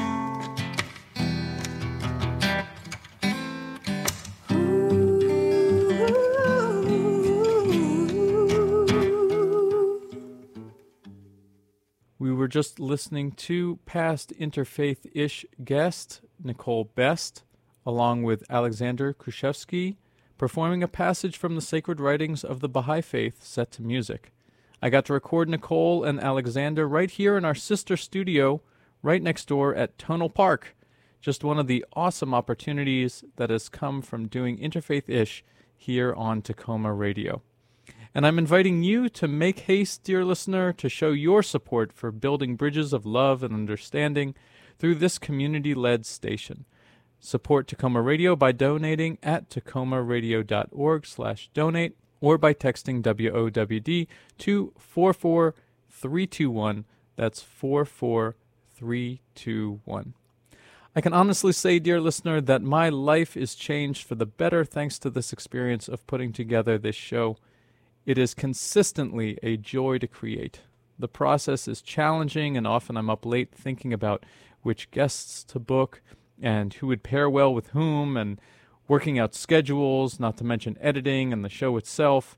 [12.17, 17.43] We were just listening to past interfaith ish guest Nicole Best,
[17.85, 19.97] along with Alexander Krushevsky,
[20.43, 24.33] performing a passage from the sacred writings of the Baha'i Faith set to music.
[24.81, 28.61] I got to record Nicole and Alexander right here in our sister studio,
[29.01, 30.75] right next door at Tonal Park.
[31.21, 35.45] Just one of the awesome opportunities that has come from doing interfaith ish
[35.77, 37.41] here on Takoma Radio.
[38.13, 42.57] And I'm inviting you to make haste, dear listener, to show your support for building
[42.57, 44.35] bridges of love and understanding
[44.77, 46.65] through this community led station.
[47.25, 54.07] Support Takoma Radio by donating at takomaradio.org slash donate or by texting WOWD
[54.39, 56.83] to 44321.
[57.15, 60.13] That's 44321.
[60.93, 64.99] I can honestly say, dear listener, that my life is changed for the better thanks
[64.99, 67.37] to this experience of putting together this show.
[68.05, 70.59] It is consistently a joy to create.
[70.99, 74.25] The process is challenging, and often I'm up late thinking about
[74.61, 76.01] which guests to book
[76.43, 78.39] and who would pair well with whom, and
[78.87, 82.37] working out schedules, not to mention editing and the show itself.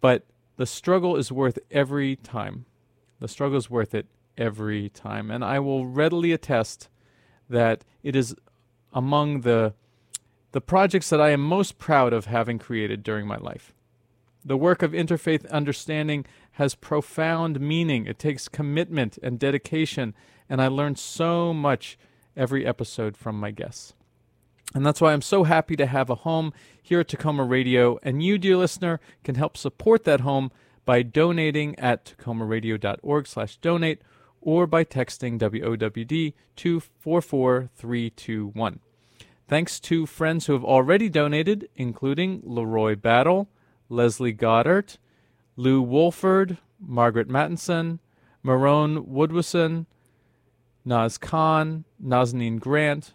[0.00, 2.66] But the struggle is worth every time.
[3.18, 5.30] The struggle is worth it every time.
[5.30, 6.88] And I will readily attest
[7.48, 8.36] that it is
[8.92, 9.74] among the
[10.52, 13.74] the projects that I am most proud of having created during my life.
[14.42, 18.06] The work of interfaith understanding has profound meaning.
[18.06, 20.14] It takes commitment and dedication,
[20.48, 21.98] and I learned so much
[22.38, 23.92] every episode from my guests.
[24.74, 28.22] And that's why I'm so happy to have a home here at Takoma Radio, and
[28.22, 30.50] you, dear listener, can help support that home
[30.84, 34.02] by donating at takomaradio.org slash donate
[34.40, 38.80] or by texting WOWD to 44321.
[39.46, 43.48] Thanks to friends who have already donated, including Leroy Battle,
[43.88, 44.98] Leslie Goddard,
[45.56, 47.98] Lou Wolford, Margaret Mattinson,
[48.44, 49.86] Marone Woodwison,
[50.88, 53.12] Naz Khan, Nazneen Grant,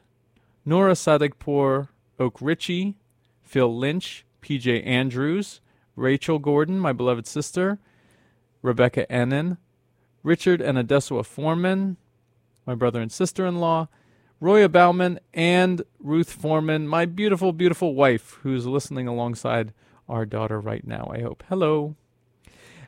[0.63, 2.95] Nora Sadegpour, Oak Ritchie,
[3.41, 5.59] Phil Lynch, PJ Andrews,
[5.95, 7.79] Rachel Gordon, my beloved sister,
[8.61, 9.57] Rebecca Ennin,
[10.21, 11.97] Richard and Adesua Foreman,
[12.67, 13.87] my brother and sister in law,
[14.39, 19.73] Roya Bauman, and Ruth Foreman, my beautiful, beautiful wife, who's listening alongside
[20.07, 21.43] our daughter right now, I hope.
[21.49, 21.95] Hello.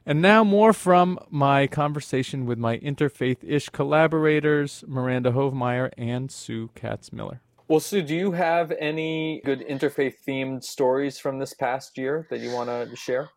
[0.08, 6.70] And now, more from my conversation with my interfaith ish collaborators, Miranda Hovemeyer and Sue
[6.76, 7.42] Katz Miller.
[7.68, 12.40] Well, Sue, do you have any good interfaith themed stories from this past year that
[12.40, 13.32] you want to share?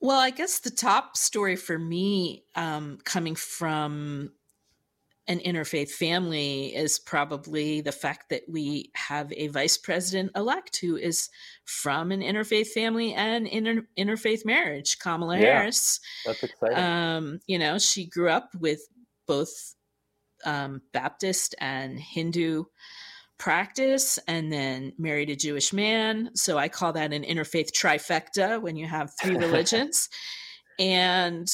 [0.00, 4.32] Well, I guess the top story for me, um, coming from
[5.28, 10.96] an interfaith family is probably the fact that we have a vice president elect who
[10.96, 11.28] is
[11.66, 14.98] from an interfaith family and inter- interfaith marriage.
[14.98, 15.60] Kamala Yeah.
[15.60, 16.78] Harris, That's exciting.
[16.78, 18.80] um, you know, she grew up with
[19.26, 19.52] both
[20.44, 22.64] um, Baptist and Hindu
[23.38, 26.30] practice and then married a Jewish man.
[26.34, 30.08] So I call that an interfaith trifecta when you have three religions.
[30.78, 31.48] and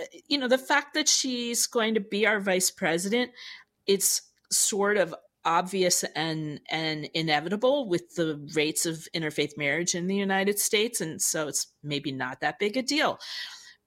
[0.00, 3.30] Uh, you know, the fact that she's going to be our vice president,
[3.86, 10.14] it's sort of obvious and and inevitable with the rates of interfaith marriage in the
[10.14, 13.18] United States and so it's maybe not that big a deal.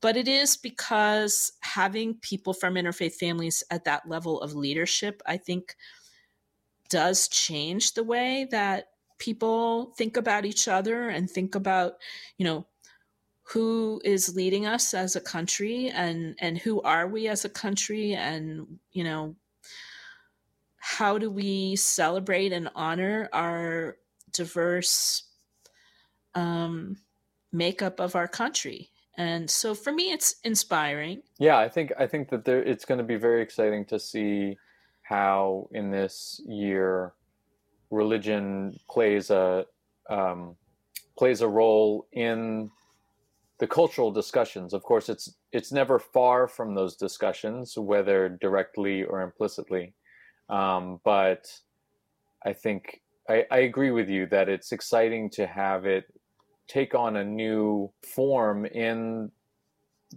[0.02, 5.38] But it is because having people from interfaith families at that level of leadership i
[5.38, 5.76] think
[6.90, 8.88] does change the way that
[9.18, 11.94] people think about each other and think about
[12.38, 12.66] you know
[13.48, 18.14] who is leading us as a country and and who are we as a country
[18.14, 19.36] and you know
[20.80, 23.98] how do we celebrate and honor our
[24.32, 25.24] diverse
[26.36, 26.96] um,
[27.52, 28.92] makeup of our country?
[29.18, 31.24] And so for me it's inspiring.
[31.40, 34.58] Yeah, I think I think that there it's going to be very exciting to see
[35.02, 37.14] how in this year
[37.90, 39.66] religion plays a
[40.10, 40.56] um,
[41.18, 42.70] plays a role in
[43.60, 44.74] the cultural discussions.
[44.74, 49.94] Of course, it's it's never far from those discussions, whether directly or implicitly.
[50.50, 51.48] Um, but
[52.46, 56.06] I think I, I agree with you that it's exciting to have it
[56.68, 59.32] take on a new form in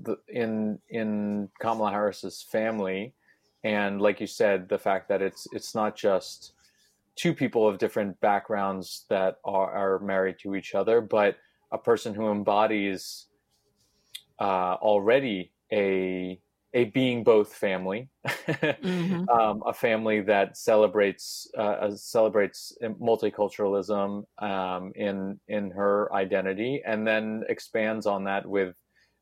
[0.03, 3.15] the in in Kamala Harris's family,
[3.65, 6.53] and like you said, the fact that it's it's not just
[7.15, 11.37] two people of different backgrounds that are, are married to each other, but
[11.73, 13.27] a person who embodies
[14.41, 16.41] uh, already a
[16.75, 18.11] a being both family,
[19.33, 27.07] um, a family that celebrates uh, uh, celebrates multiculturalism um, in in her identity, and
[27.07, 28.75] then expands on that with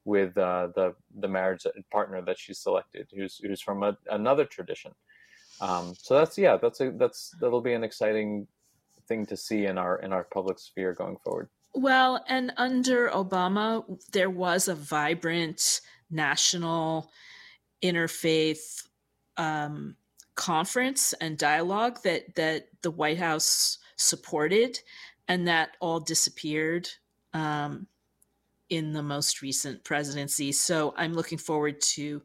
[0.04, 4.92] with uh, the the marriage partner that she selected, who's who's from a, another tradition.
[5.60, 8.46] Um, so that's yeah, that's a that's that'll be an exciting
[9.06, 11.48] thing to see in our in our public sphere going forward.
[11.76, 17.10] Well, and under Obama, there was a vibrant national
[17.84, 18.86] interfaith
[19.36, 19.96] um,
[20.36, 24.80] conference and dialogue that that the White House supported,
[25.28, 26.88] and that all disappeared
[27.34, 27.86] um,
[28.70, 30.52] in the most recent presidency.
[30.52, 32.22] So I'm looking forward to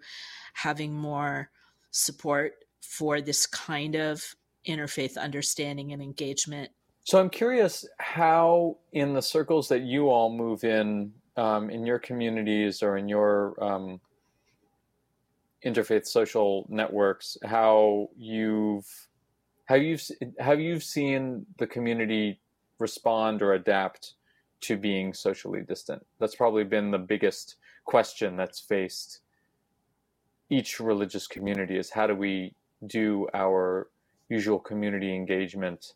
[0.53, 1.49] having more
[1.91, 4.23] support for this kind of
[4.65, 6.71] interfaith understanding and engagement
[7.03, 11.99] So I'm curious how, in the circles that you all move in, um, in your
[11.99, 13.99] communities or in your um,
[15.65, 18.87] interfaith social networks, how you've
[19.65, 20.03] how you've
[20.39, 22.39] have you've seen the community
[22.79, 24.15] respond or adapt
[24.61, 26.05] to being socially distant?
[26.19, 29.21] That's probably been the biggest question that's faced
[30.51, 32.53] each religious community is how do we
[32.85, 33.87] do our
[34.29, 35.93] usual community engagement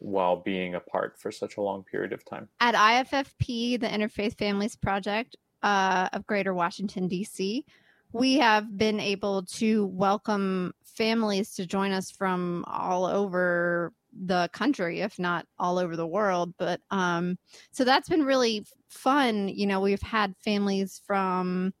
[0.00, 2.48] while being apart for such a long period of time.
[2.60, 7.64] At IFFP, the Interfaith Families Project uh, of Greater Washington, D.C.,
[8.12, 15.00] we have been able to welcome families to join us from all over the country,
[15.00, 16.52] if not all over the world.
[16.58, 17.38] But um,
[17.70, 19.48] so that's been really fun.
[19.48, 21.72] You know, we've had families from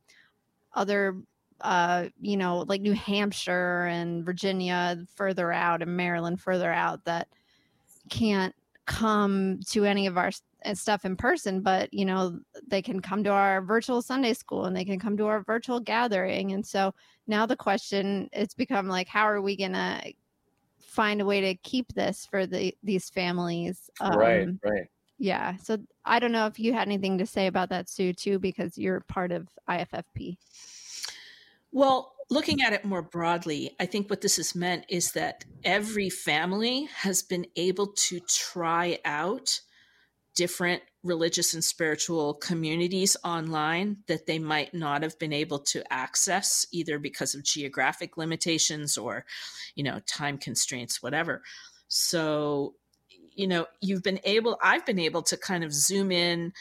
[0.74, 1.16] other
[1.60, 7.28] uh, you know, like New Hampshire and Virginia further out and Maryland further out that
[8.10, 8.54] can't
[8.86, 10.30] come to any of our
[10.64, 14.64] uh, stuff in person, but you know, they can come to our virtual Sunday school
[14.64, 16.52] and they can come to our virtual gathering.
[16.52, 16.92] And so
[17.26, 20.02] now the question it's become like, how are we gonna
[20.80, 23.88] find a way to keep this for the these families?
[24.00, 24.88] right, Um, right.
[25.18, 25.56] Yeah.
[25.56, 28.78] So I don't know if you had anything to say about that, Sue, too, because
[28.78, 30.38] you're part of IFFP.
[31.72, 36.08] Well, looking at it more broadly, I think what this has meant is that every
[36.08, 39.60] family has been able to try out
[40.36, 46.66] different religious and spiritual communities online that they might not have been able to access
[46.72, 49.24] either because of geographic limitations or
[49.74, 51.42] you know time constraints whatever.
[51.88, 52.74] So
[53.34, 56.52] you know you've been able i've been able to kind of zoom in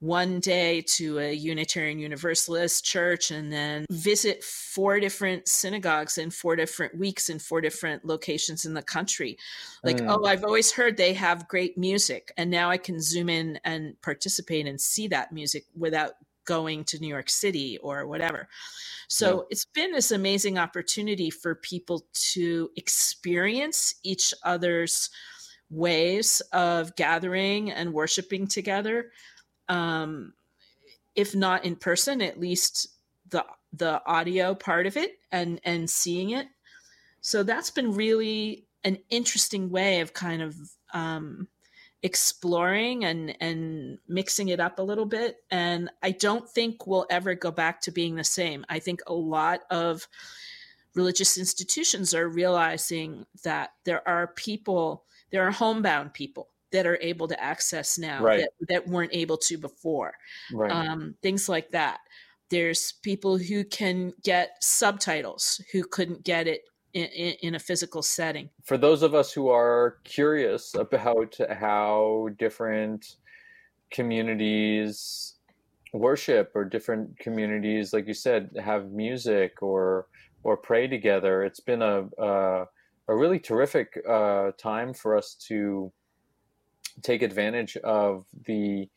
[0.00, 6.56] one day to a Unitarian Universalist church and then visit four different synagogues in four
[6.56, 9.36] different weeks in four different locations in the country.
[9.84, 10.08] Like, Mm.
[10.08, 12.32] oh, I've always heard they have great music.
[12.38, 16.14] And now I can zoom in and participate and see that music without
[16.46, 18.48] going to New York City or whatever.
[19.06, 19.42] So yeah.
[19.50, 25.10] it's been this amazing opportunity for people to experience each other's
[25.68, 29.12] ways of gathering and worshiping together.
[29.70, 30.34] Um,
[31.14, 32.88] if not in person, at least
[33.30, 36.46] the the audio part of it and and seeing it.
[37.22, 40.56] So that's been really an interesting way of kind of
[40.92, 41.48] um,
[42.02, 47.34] exploring and and mixing it up a little bit and i don't think we'll ever
[47.34, 50.08] go back to being the same i think a lot of
[50.94, 57.26] religious institutions are realizing that there are people there are homebound people that are able
[57.28, 58.40] to access now right.
[58.40, 60.12] that, that weren't able to before
[60.52, 60.70] right.
[60.70, 62.00] um, things like that
[62.50, 66.62] there's people who can get subtitles who couldn't get it
[66.92, 67.04] in,
[67.42, 68.50] in, a physical setting.
[68.64, 73.16] For those of us who are curious about how different
[73.92, 75.36] communities
[75.92, 80.06] worship or different communities, like you said, have music or
[80.42, 82.66] or pray together, it's been a a,
[83.06, 85.92] a really terrific uh, time for us to
[87.02, 88.88] take advantage of the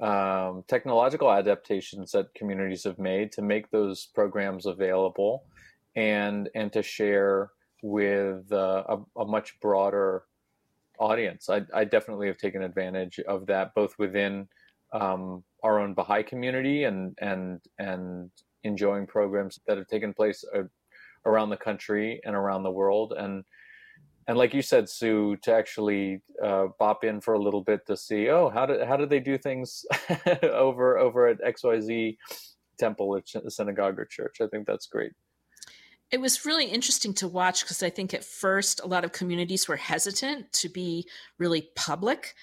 [0.00, 5.44] um, technological adaptations that communities have made to make those programs available
[5.94, 7.50] and and to share
[7.82, 10.24] with uh, a, a, much broader
[10.98, 11.48] audience.
[11.48, 14.48] I, I, definitely have taken advantage of that, both within
[14.92, 18.30] um, our own Baha'i community and and and
[18.64, 20.62] enjoying programs that have taken place uh,
[21.26, 23.14] around the country and around the world.
[23.16, 23.44] And
[24.28, 27.96] and like you said, Sue, to actually uh, bop in for a little bit to
[27.96, 29.84] see, oh, how did how did they do things
[30.42, 32.18] over over at X Y Z
[32.78, 34.38] temple, at synagogue or church?
[34.40, 35.12] I think that's great
[36.12, 39.66] it was really interesting to watch because I think at first a lot of communities
[39.66, 41.08] were hesitant to be
[41.38, 42.34] really public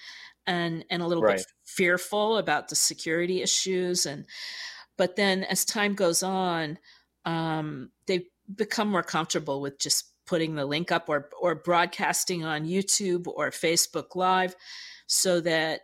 [0.46, 1.36] and and a little right.
[1.36, 4.26] bit fearful about the security issues and
[4.96, 6.78] but then as time goes on
[7.24, 12.64] um, they've become more comfortable with just putting the link up or or broadcasting on
[12.64, 14.56] YouTube or Facebook live
[15.06, 15.80] so that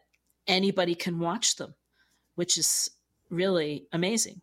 [0.46, 1.74] anybody can watch them
[2.36, 2.90] which is
[3.28, 4.40] really amazing.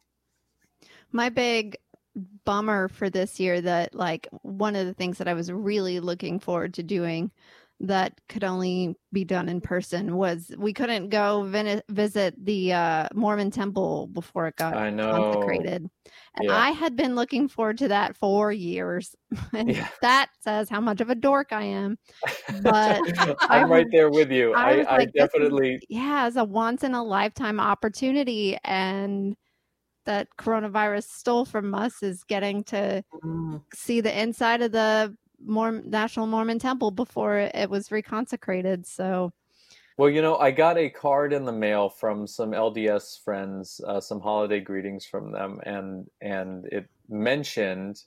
[1.11, 1.77] My big
[2.45, 6.39] bummer for this year that like one of the things that I was really looking
[6.39, 7.31] forward to doing
[7.83, 13.07] that could only be done in person was we couldn't go vin- visit the uh,
[13.13, 15.89] Mormon temple before it got consecrated.
[16.35, 16.55] And yeah.
[16.55, 19.15] I had been looking forward to that for years.
[19.53, 19.87] And yeah.
[20.01, 21.97] that says how much of a dork I am.
[22.61, 23.01] But
[23.41, 24.53] I'm right there with you.
[24.53, 25.75] I, I, I definitely.
[25.75, 28.57] Is, yeah, it's a once in a lifetime opportunity.
[28.63, 29.35] And
[30.05, 33.61] that coronavirus stole from us is getting to mm.
[33.73, 35.15] see the inside of the
[35.45, 38.85] Mormon, National Mormon Temple before it was reconsecrated.
[38.85, 39.31] So,
[39.97, 43.99] well, you know, I got a card in the mail from some LDS friends, uh,
[43.99, 48.01] some holiday greetings from them, and and it mentioned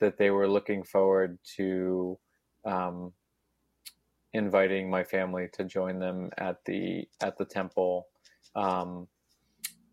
[0.00, 2.18] that they were looking forward to
[2.64, 3.12] um,
[4.32, 8.08] inviting my family to join them at the at the temple.
[8.54, 9.06] Um,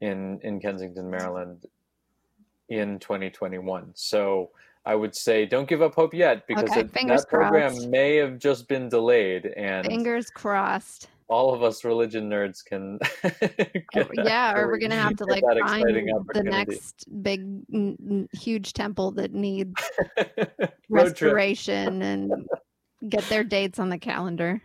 [0.01, 1.65] in in Kensington, Maryland,
[2.69, 3.91] in 2021.
[3.93, 4.51] So
[4.85, 7.89] I would say don't give up hope yet because okay, it, that program crossed.
[7.89, 9.47] may have just been delayed.
[9.57, 11.09] And fingers crossed.
[11.27, 12.99] All of us religion nerds can.
[13.95, 15.83] oh, yeah, or we're gonna have to like find
[16.33, 17.43] the next big,
[18.33, 19.73] huge temple that needs
[20.89, 22.47] restoration and
[23.09, 24.61] get their dates on the calendar.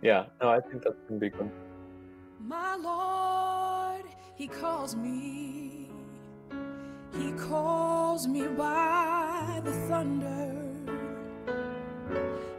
[0.00, 1.50] yeah, no, I think that's gonna be good.
[2.40, 4.04] My Lord,
[4.36, 5.65] He calls me.
[7.18, 10.52] He calls me by the thunder.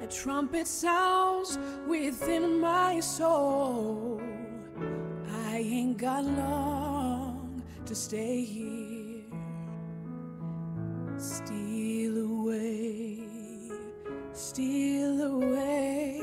[0.01, 4.21] A trumpet sounds within my soul.
[5.51, 9.23] I ain't got long to stay here.
[11.17, 13.19] Steal away,
[14.33, 16.21] steal away,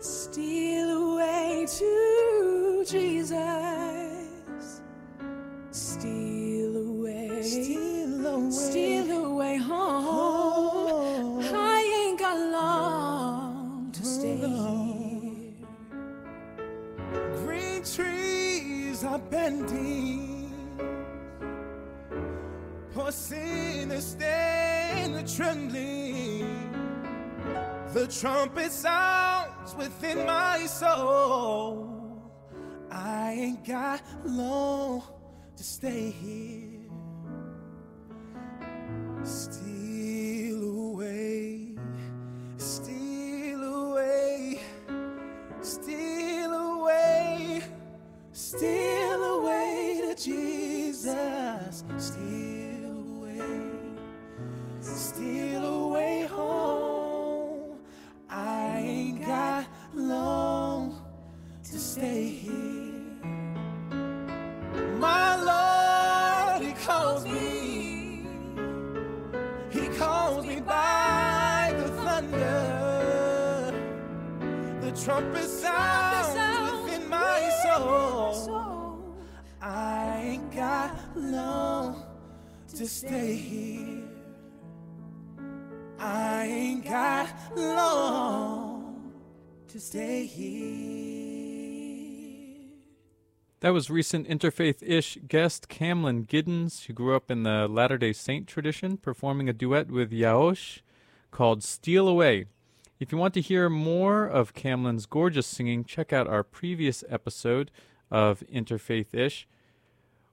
[0.00, 4.82] steal away to Jesus.
[5.70, 6.33] Steal
[8.44, 11.42] away, steal away home.
[11.54, 15.52] I ain't got long to stay here.
[17.44, 20.52] Green trees are bending,
[22.92, 26.70] poor sinners stand trembling.
[27.92, 31.90] The trumpet sounds within my soul.
[32.90, 35.02] I ain't got long
[35.56, 36.83] to stay here.
[39.24, 39.83] Steal
[93.74, 98.46] was recent interfaith ish guest Camlin Giddens, who grew up in the Latter day Saint
[98.46, 100.78] tradition, performing a duet with Yaosh
[101.32, 102.44] called Steal Away.
[103.00, 107.72] If you want to hear more of Camlin's gorgeous singing, check out our previous episode
[108.12, 109.48] of Interfaith Ish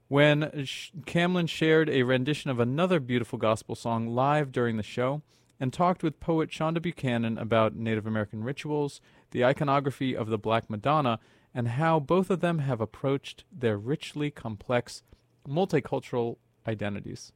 [0.08, 5.24] when Sh- Camlin shared a rendition of another beautiful gospel song live during the show
[5.60, 10.70] and talked with poet Shonda Buchanan about Native American rituals, the iconography of the Black
[10.70, 11.20] Madonna,
[11.54, 15.04] and how both of them have approached their richly complex
[15.48, 16.38] multicultural
[16.68, 17.32] identities.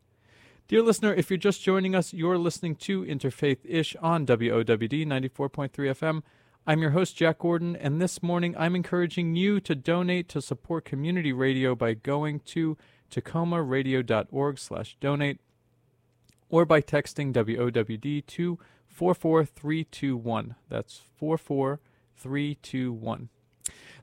[0.68, 5.70] Dear listener, if you're just joining us, you're listening to Interfaith Ish on WOWD 94.3
[5.70, 6.24] FM.
[6.66, 10.86] I'm your host, Jack Gordon, and this morning I'm encouraging you to donate to support
[10.86, 12.78] community radio by going to
[13.12, 15.40] takomaradio.org slash donate
[16.50, 18.58] or by texting WOWD to
[18.88, 20.56] 44321.
[20.68, 23.30] That's 44321.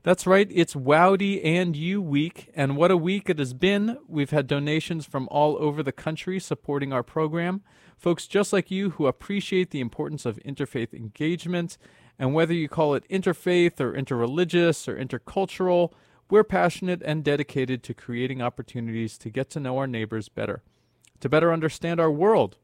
[0.03, 3.97] That's right, it's Wowdy and You Week, and what a week it has been.
[4.05, 7.61] We've had donations from all over the country supporting our program.
[7.97, 11.77] Folks just like you who appreciate the importance of interfaith engagement,
[12.19, 15.93] and whether you call it interfaith or interreligious or intercultural,
[16.29, 20.63] we're passionate and dedicated to creating opportunities to get to know our neighbors better,
[21.21, 22.57] to better understand our world.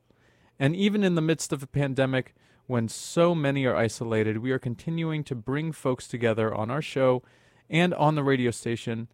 [0.59, 2.35] And even in the midst of a pandemic,
[2.69, 7.23] when so many are isolated, we are continuing to bring folks together on our show
[7.67, 9.07] and on the radio station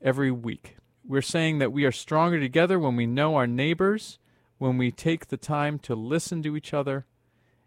[0.00, 0.76] every week.
[1.04, 4.20] We're saying that we are stronger together when we know our neighbors,
[4.58, 7.04] when we take the time to listen to each other,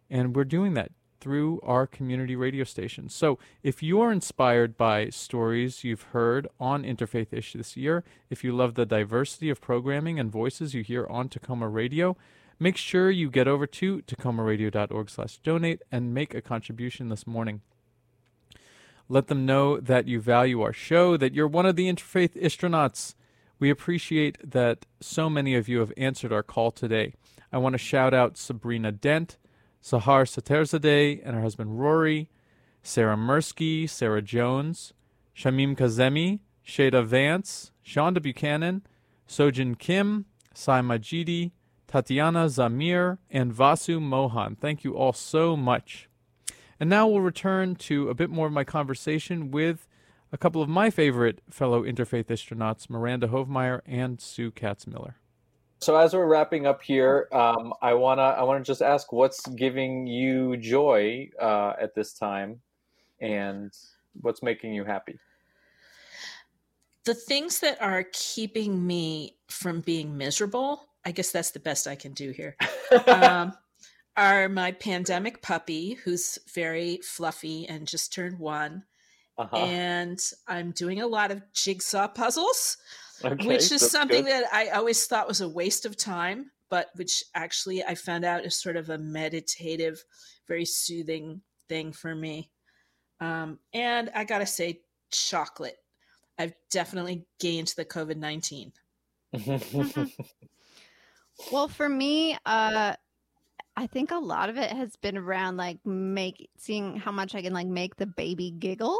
[0.10, 3.10] and we're doing that through our community radio station.
[3.10, 8.54] So if you're inspired by stories you've heard on Interfaith Ish this year, if you
[8.56, 12.16] love the diversity of programming and voices you hear on Takoma Radio,
[12.64, 17.62] make sure you get over to takomaradio.org slash donate and make a contribution this morning.
[19.10, 23.16] Let them know that you value our show, that you're one of the Interfaith astronauts.
[23.60, 27.14] We appreciate that so many of you have answered our call today.
[27.52, 29.38] I want to shout out Sabrina Dent,
[29.84, 32.30] Sahar Saterzadeh and her husband Rory,
[32.82, 34.94] Sarah Mursky, Sarah Jones,
[35.36, 38.84] Shamim Kazemi, Shada Vance, Shonda Buchanan,
[39.28, 41.52] Sojin Kim, Sai Majidi,
[41.94, 44.56] Tatiana Zamir, and Vasu Mohan.
[44.56, 46.10] Thank you all so much.
[46.80, 49.88] And now we'll return to a bit more of my conversation with
[50.32, 55.18] a couple of my favorite fellow interfaith astronauts, Miranda Hovemeyer and Sue Katz Miller.
[55.82, 60.08] So as we're wrapping up here, um, I wanna I wanna just ask what's giving
[60.08, 62.60] you joy uh, at this time,
[63.22, 63.72] and
[64.20, 65.20] what's making you happy.
[67.06, 71.96] The things that are keeping me from being miserable, I guess that's the best I
[71.96, 72.56] can do here.
[73.08, 73.54] um,
[74.16, 78.84] are my pandemic puppy, who's very fluffy and just turned one,
[79.38, 79.58] Uh-huh.
[79.58, 82.78] and I'm doing a lot of jigsaw puzzles,
[83.24, 84.32] Okay, which is something good.
[84.44, 88.46] that I always thought was a waste of time, but which actually I found out
[88.46, 90.04] is sort of a meditative,
[90.48, 92.50] very soothing thing for me.
[93.20, 94.82] Um, and I gotta say,
[95.12, 95.78] chocolate.
[96.38, 98.74] I've definitely gained the COVID 19.
[101.52, 102.96] Well, for me, uh,
[103.76, 107.42] I think a lot of it has been around like make seeing how much I
[107.42, 109.00] can like make the baby giggle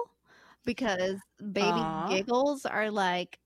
[0.66, 1.16] because
[1.52, 2.08] baby Aw.
[2.08, 3.38] giggles are like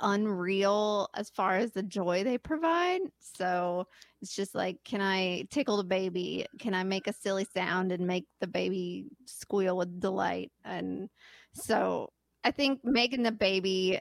[0.00, 3.00] unreal as far as the joy they provide.
[3.20, 3.86] So
[4.22, 6.46] it's just like, can I tickle the baby?
[6.58, 10.50] Can I make a silly sound and make the baby squeal with delight?
[10.64, 11.10] And
[11.52, 12.10] so
[12.44, 14.00] I think making the baby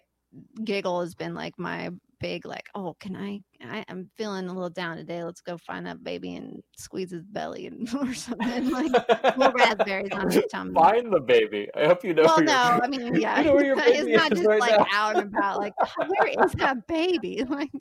[0.64, 1.90] giggle has been like my
[2.20, 5.86] big like oh can I, I i'm feeling a little down today let's go find
[5.86, 8.92] that baby and squeeze his belly and or something like
[9.38, 11.70] little raspberries on his tummy Find the baby.
[11.76, 12.24] I hope you know.
[12.24, 14.48] well where your- no i mean yeah you know where your it's not is just
[14.50, 14.86] right like now.
[14.92, 15.74] out and about like
[16.08, 17.72] where is that baby like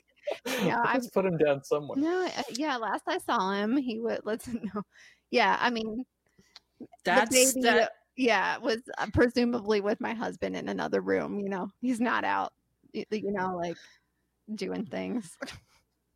[0.63, 1.97] yeah i Let's put him down somewhere.
[1.99, 4.81] no uh, yeah last i saw him he would let's no
[5.31, 6.05] yeah i mean
[7.03, 7.91] That's the baby that.
[8.15, 12.53] yeah was uh, presumably with my husband in another room you know he's not out
[12.93, 13.77] you know like
[14.55, 15.37] doing things.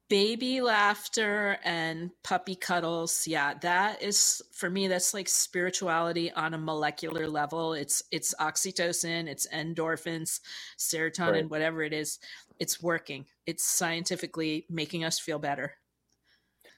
[0.10, 3.26] Baby laughter and puppy cuddles.
[3.26, 7.74] Yeah that is for me that's like spirituality on a molecular level.
[7.74, 10.40] It's it's oxytocin it's endorphins
[10.78, 11.50] serotonin right.
[11.50, 12.20] whatever it is.
[12.60, 13.26] It's working.
[13.48, 15.74] It's scientifically making us feel better.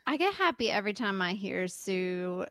[0.07, 2.45] I get happy every time i hear sue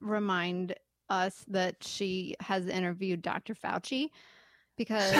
[0.00, 0.74] remind
[1.08, 4.10] us that she has interviewed dr fauci
[4.76, 5.12] because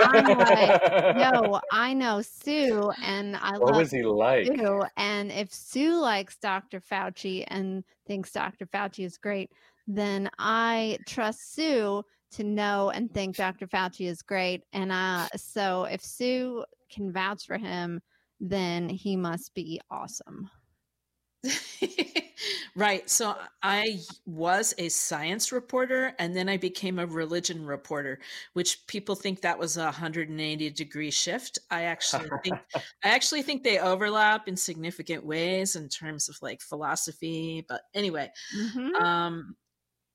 [0.00, 0.82] I'm like,
[1.16, 4.46] no, I know Sue, and I what love was he like?
[4.46, 4.82] Sue.
[4.96, 6.80] And if Sue likes Dr.
[6.80, 8.66] Fauci and thinks Dr.
[8.66, 9.50] Fauci is great,
[9.86, 13.66] then I trust Sue to know and think Dr.
[13.66, 14.62] Fauci is great.
[14.72, 18.00] And uh, so if Sue can vouch for him,
[18.40, 20.50] then he must be awesome.
[22.76, 23.08] right.
[23.08, 28.18] So I was a science reporter and then I became a religion reporter,
[28.52, 31.58] which people think that was a 180 degree shift.
[31.70, 36.60] I actually think I actually think they overlap in significant ways in terms of like
[36.60, 37.64] philosophy.
[37.68, 38.94] But anyway, mm-hmm.
[39.02, 39.56] um,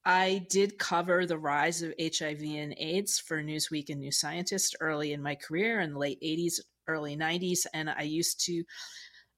[0.08, 5.12] I did cover the rise of HIV and AIDS for Newsweek and New Scientist early
[5.12, 7.66] in my career in the late 80s, early 90s.
[7.74, 8.64] And I used to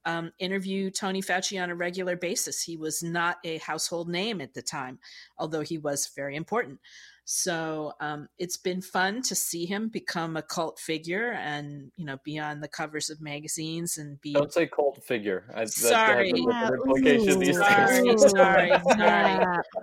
[0.10, 2.62] um, interview Tony Fauci on a regular basis.
[2.64, 5.00] He was not a household name at the time,
[5.38, 6.80] although he was very important.
[7.26, 12.18] So um, it's been fun to see him become a cult figure and you know
[12.24, 14.34] be on the covers of magazines and be.
[14.34, 15.46] Don't say cult figure.
[15.54, 16.32] I, sorry.
[16.32, 16.44] Ooh,
[17.54, 18.72] sorry, sorry, sorry,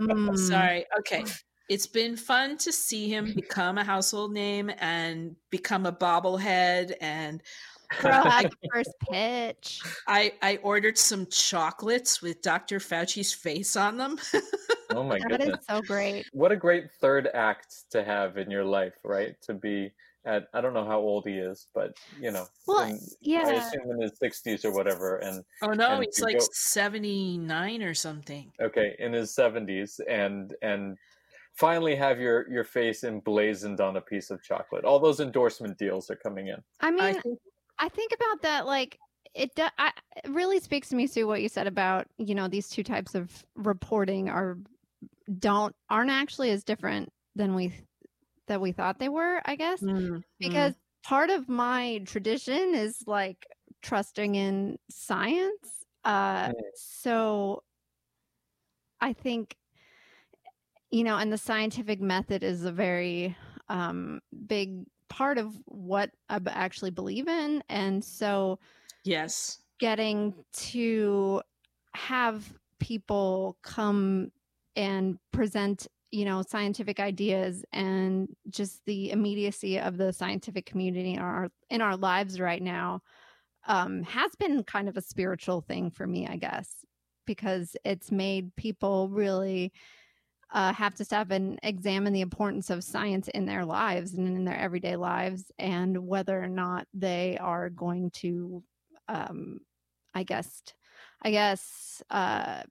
[0.00, 0.38] mm.
[0.38, 0.86] sorry.
[0.98, 1.24] Okay.
[1.68, 7.42] It's been fun to see him become a household name and become a bobblehead and
[8.01, 9.80] Girl had the first pitch.
[10.07, 12.78] I I ordered some chocolates with Dr.
[12.78, 14.18] Fauci's face on them.
[14.91, 15.49] oh my that goodness.
[15.49, 16.26] That is so great.
[16.32, 19.34] What a great third act to have in your life, right?
[19.43, 19.93] To be
[20.26, 23.53] at I don't know how old he is, but you know, well, in, yeah, I
[23.53, 25.18] assume in his sixties or whatever.
[25.18, 28.53] And oh no, and he's like seventy nine or something.
[28.61, 30.99] Okay, in his seventies, and and
[31.55, 34.84] finally have your your face emblazoned on a piece of chocolate.
[34.84, 36.62] All those endorsement deals are coming in.
[36.80, 37.39] I mean, I think,
[37.78, 38.98] I think about that like
[39.34, 39.92] it, do, I,
[40.24, 43.14] it really speaks to me, Sue, what you said about you know these two types
[43.14, 44.58] of reporting are
[45.38, 47.72] don't aren't actually as different than we
[48.48, 49.40] that we thought they were.
[49.44, 50.18] I guess mm-hmm.
[50.38, 50.74] because
[51.04, 53.46] part of my tradition is like
[53.82, 55.84] trusting in science.
[56.04, 57.62] Uh, so
[59.00, 59.56] I think
[60.90, 63.36] you know, and the scientific method is a very
[63.68, 67.62] um, big part of what I actually believe in.
[67.68, 68.59] And so,
[69.04, 71.42] yes, getting to
[71.94, 74.30] have people come
[74.74, 81.18] and present you know scientific ideas and just the immediacy of the scientific community in
[81.18, 83.00] our in our lives right now
[83.66, 86.84] um, has been kind of a spiritual thing for me i guess
[87.26, 89.72] because it's made people really
[90.53, 94.44] uh, have to stop and examine the importance of science in their lives and in
[94.44, 98.62] their everyday lives and whether or not they are going to
[99.09, 99.59] um,
[100.14, 100.62] i guess
[101.22, 102.62] i guess uh,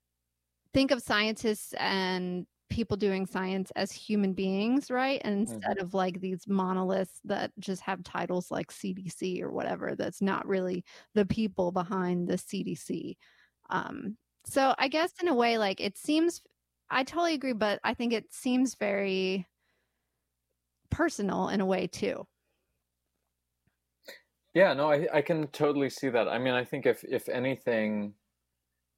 [0.74, 5.86] think of scientists and people doing science as human beings right and instead mm-hmm.
[5.86, 10.84] of like these monoliths that just have titles like cdc or whatever that's not really
[11.14, 13.16] the people behind the cdc
[13.70, 16.42] um, so i guess in a way like it seems
[16.90, 19.48] I totally agree, but I think it seems very
[20.90, 22.28] personal in a way too.
[24.54, 26.28] Yeah, no, I, I can totally see that.
[26.30, 28.16] I mean, I think if if anything,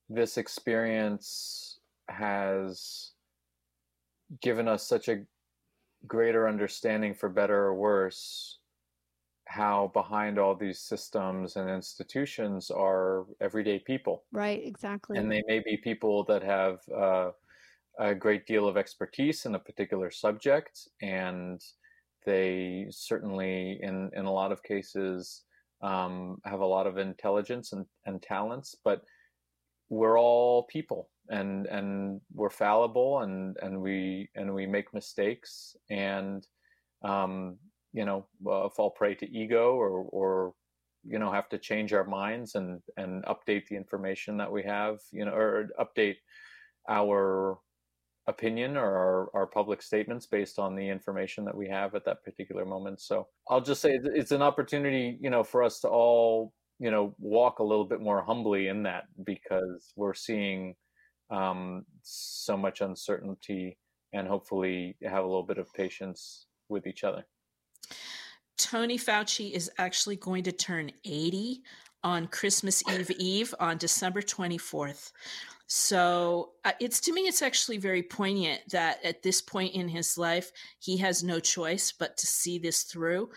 [0.09, 1.79] this experience
[2.09, 3.13] has
[4.41, 5.25] given us such a
[6.07, 8.59] greater understanding, for better or worse,
[9.47, 14.25] how behind all these systems and institutions are everyday people.
[14.31, 15.17] Right, exactly.
[15.17, 17.31] And they may be people that have uh,
[17.99, 21.61] a great deal of expertise in a particular subject, and
[22.25, 25.43] they certainly, in in a lot of cases,
[25.81, 28.75] um, have a lot of intelligence and, and talents.
[28.83, 29.01] But
[29.89, 36.45] we're all people, and and we're fallible, and and we and we make mistakes, and
[37.03, 37.57] um,
[37.93, 40.53] you know, uh, fall prey to ego or or
[41.03, 44.99] you know have to change our minds and and update the information that we have
[45.11, 46.17] you know or update
[46.89, 47.57] our
[48.27, 52.23] opinion or our, our public statements based on the information that we have at that
[52.23, 53.01] particular moment.
[53.01, 57.15] So I'll just say it's an opportunity, you know, for us to all, you know,
[57.19, 60.75] walk a little bit more humbly in that because we're seeing
[61.29, 63.77] um, so much uncertainty
[64.13, 67.25] and hopefully have a little bit of patience with each other.
[68.57, 71.61] Tony Fauci is actually going to turn 80
[72.03, 75.11] on Christmas Eve Eve on December 24th.
[75.67, 80.17] So uh, it's to me, it's actually very poignant that at this point in his
[80.17, 83.29] life, he has no choice but to see this through.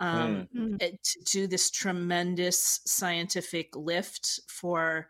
[0.00, 0.80] Um, Mm.
[0.80, 5.08] it- to do this tremendous scientific lift for,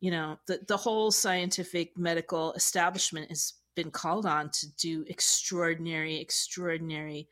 [0.00, 6.20] you know, the, the whole scientific medical establishment has been called on to do extraordinary,
[6.20, 7.28] extraordinary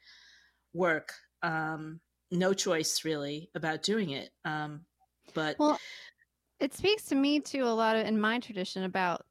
[0.72, 1.12] work.
[1.42, 2.00] Um,
[2.30, 4.30] no choice really about doing it.
[4.44, 4.86] Um,
[5.34, 5.78] but Well,
[6.60, 9.24] it speaks to me too a lot of in my tradition about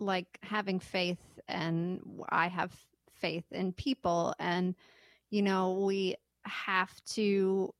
[0.00, 2.72] like having faith and I have
[3.14, 4.74] faith in people and
[5.30, 7.72] you know we have to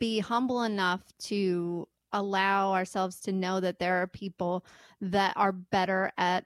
[0.00, 4.64] be humble enough to allow ourselves to know that there are people
[5.00, 6.44] that are better at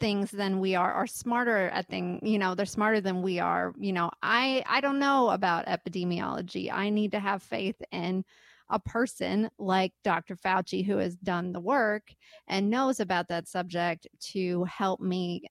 [0.00, 3.72] things than we are are smarter at thing you know they're smarter than we are
[3.78, 4.10] you know.
[4.22, 6.72] I i don't know about epidemiology.
[6.72, 8.24] I need to have faith in
[8.70, 12.12] a person like dr fauci who has done the work
[12.46, 15.42] and knows about that subject to help me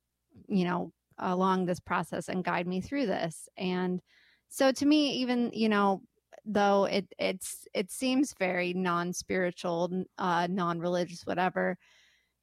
[0.47, 3.49] you know along this process and guide me through this.
[3.57, 4.01] And
[4.49, 6.01] so to me even you know
[6.45, 11.77] though it it's it seems very non-spiritual uh non-religious whatever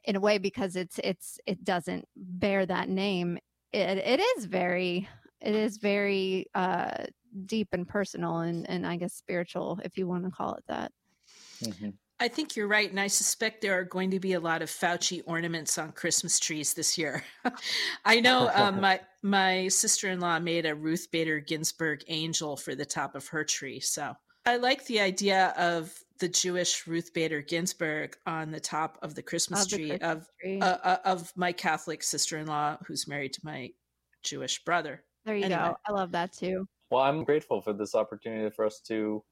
[0.04, 3.38] in a way because it's it's it doesn't bear that name
[3.72, 5.08] it, it is very
[5.40, 7.04] it is very uh
[7.46, 10.92] deep and personal and and i guess spiritual if you want to call it that
[12.20, 14.70] I think you're right, and I suspect there are going to be a lot of
[14.70, 17.24] Fauci ornaments on Christmas trees this year.
[18.04, 22.74] I know um, my my sister in law made a Ruth Bader Ginsburg angel for
[22.74, 24.14] the top of her tree, so
[24.46, 29.22] I like the idea of the Jewish Ruth Bader Ginsburg on the top of the
[29.22, 30.60] Christmas Of the tree Christmas of tree.
[30.60, 33.70] Uh, uh, of my Catholic sister in law who's married to my
[34.22, 35.02] Jewish brother.
[35.24, 35.60] there you Anyway.
[35.60, 39.22] go i love that too Well, I'm grateful for this opportunity for us to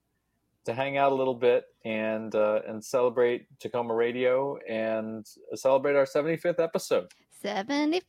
[0.65, 6.05] to hang out a little bit and uh, and celebrate Takoma Radio and celebrate our
[6.07, 7.09] 75th episode.
[7.43, 8.03] 75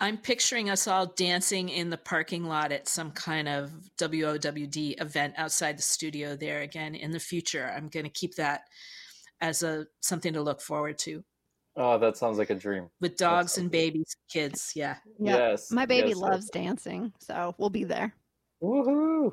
[0.00, 5.34] I'm picturing us all dancing in the parking lot at some kind of WOWD event
[5.36, 7.72] outside the studio there again in the future.
[7.76, 8.62] I'm going to keep that
[9.40, 11.24] as a something to look forward to
[11.80, 12.90] Oh, that sounds like a dream.
[13.00, 14.72] with dogs and babies, kids.
[14.74, 14.96] Yeah.
[15.20, 16.28] yeah Yes, my baby yes, yes.
[16.30, 18.12] loves dancing so we'll be there
[18.62, 19.32] Woohoo!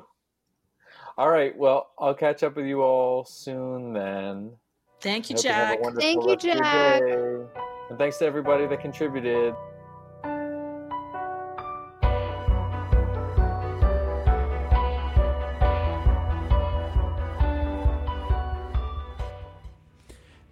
[1.18, 1.56] All right.
[1.56, 4.52] Well, I'll catch up with you all soon then.
[5.00, 5.80] Thank you, Hope Jack.
[5.80, 7.62] wonderful Thank you, rest of your Jack.
[7.90, 9.54] And thanks to everybody that contributed.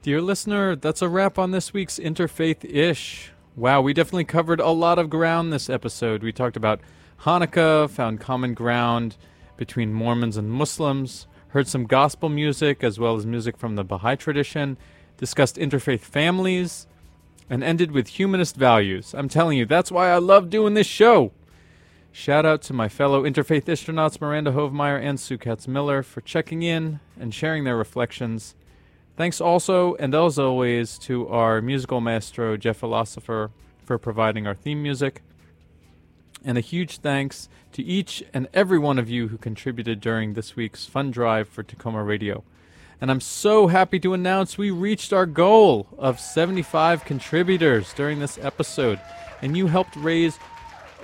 [0.05, 3.33] Dear listener, that's a wrap on this week's Interfaith Ish.
[3.57, 6.23] Wow, we definitely covered a lot of ground this episode.
[6.23, 6.83] We talked about
[7.23, 9.17] Hanukkah, found common ground
[9.57, 14.15] between Mormons and Muslims, heard some gospel music as well as music from the Baha'i
[14.15, 14.77] tradition,
[15.17, 16.87] discussed interfaith families,
[17.49, 19.15] and ended with humanist values.
[19.15, 21.33] I'm telling you, that's why I love doing this show.
[22.13, 26.63] Shout out to my fellow interfaith astronauts Miranda Hovemeyer and Sue Katz Miller for checking
[26.63, 28.55] in and sharing their reflections.
[29.17, 33.53] Thanks also, and as always, to our musical maestro, Jeff Philosopher,
[33.85, 35.23] for providing our theme music.
[36.45, 40.57] And a huge thanks to each and every one of you who contributed during this
[40.57, 42.43] week's fund drive for Takoma Radio.
[43.01, 48.39] And I'm so happy to announce we reached our goal of 75 contributors during this
[48.39, 49.01] episode.
[49.43, 50.39] And you helped raise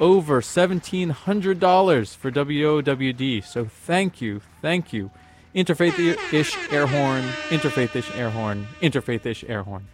[0.00, 3.44] over $1,700 for WOWD.
[3.44, 5.10] So thank you, thank you.
[5.54, 9.88] Interfaith-ish air horn, interfaith-ish air horn, interfaith-ish air horn.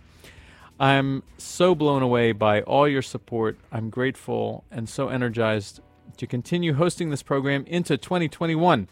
[0.78, 3.58] I'm so blown away by all your support.
[3.72, 5.80] I'm grateful and so energized
[6.18, 8.88] to continue hosting this program into 2021.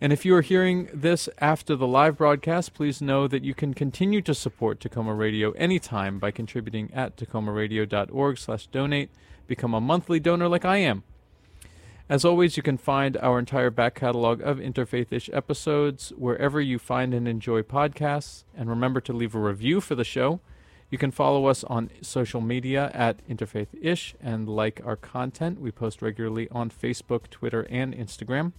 [0.00, 3.74] And if you are hearing this after the live broadcast, please know that you can
[3.74, 9.10] continue to support Takoma Radio anytime by contributing at takomaradio.org/donate.
[9.46, 11.02] Become a monthly donor like I am.
[12.10, 17.12] As always, you can find our entire back catalog of Interfaith-ish episodes wherever you find
[17.12, 18.44] and enjoy podcasts.
[18.56, 20.40] And remember to leave a review for the show.
[20.90, 25.60] You can follow us on social media at Interfaith-ish and like our content.
[25.60, 28.52] We post regularly on Facebook, Twitter, and Instagram.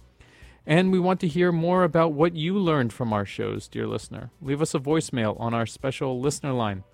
[0.64, 4.30] And we want to hear more about what you learned from our shows, dear listener.
[4.40, 6.84] Leave us a voicemail on our special listener line,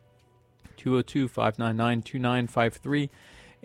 [0.78, 3.10] 202 599 2953.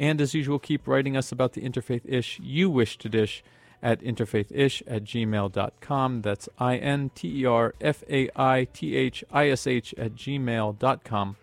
[0.02, 3.44] And as usual, keep writing us about the interfaith ish you wish to dish
[3.84, 6.22] at interfaithish at gmail.com.
[6.24, 10.16] That's I N T E R F A I T H I S H at
[10.16, 11.36] gmail.com.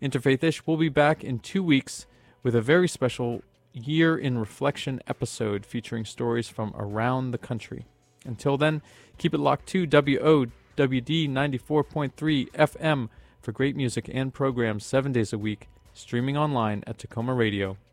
[0.00, 2.06] Interfaith Ish will be back in two weeks
[2.44, 3.42] with a very special
[3.72, 7.84] Year in Reflection episode featuring stories from around the country.
[8.24, 8.80] Until then,
[9.18, 13.08] keep it locked to WOWD 94.3 FM
[13.42, 16.98] for great music and programs seven days a week, streaming online at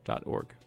[0.06, 0.65] takomaradio.org.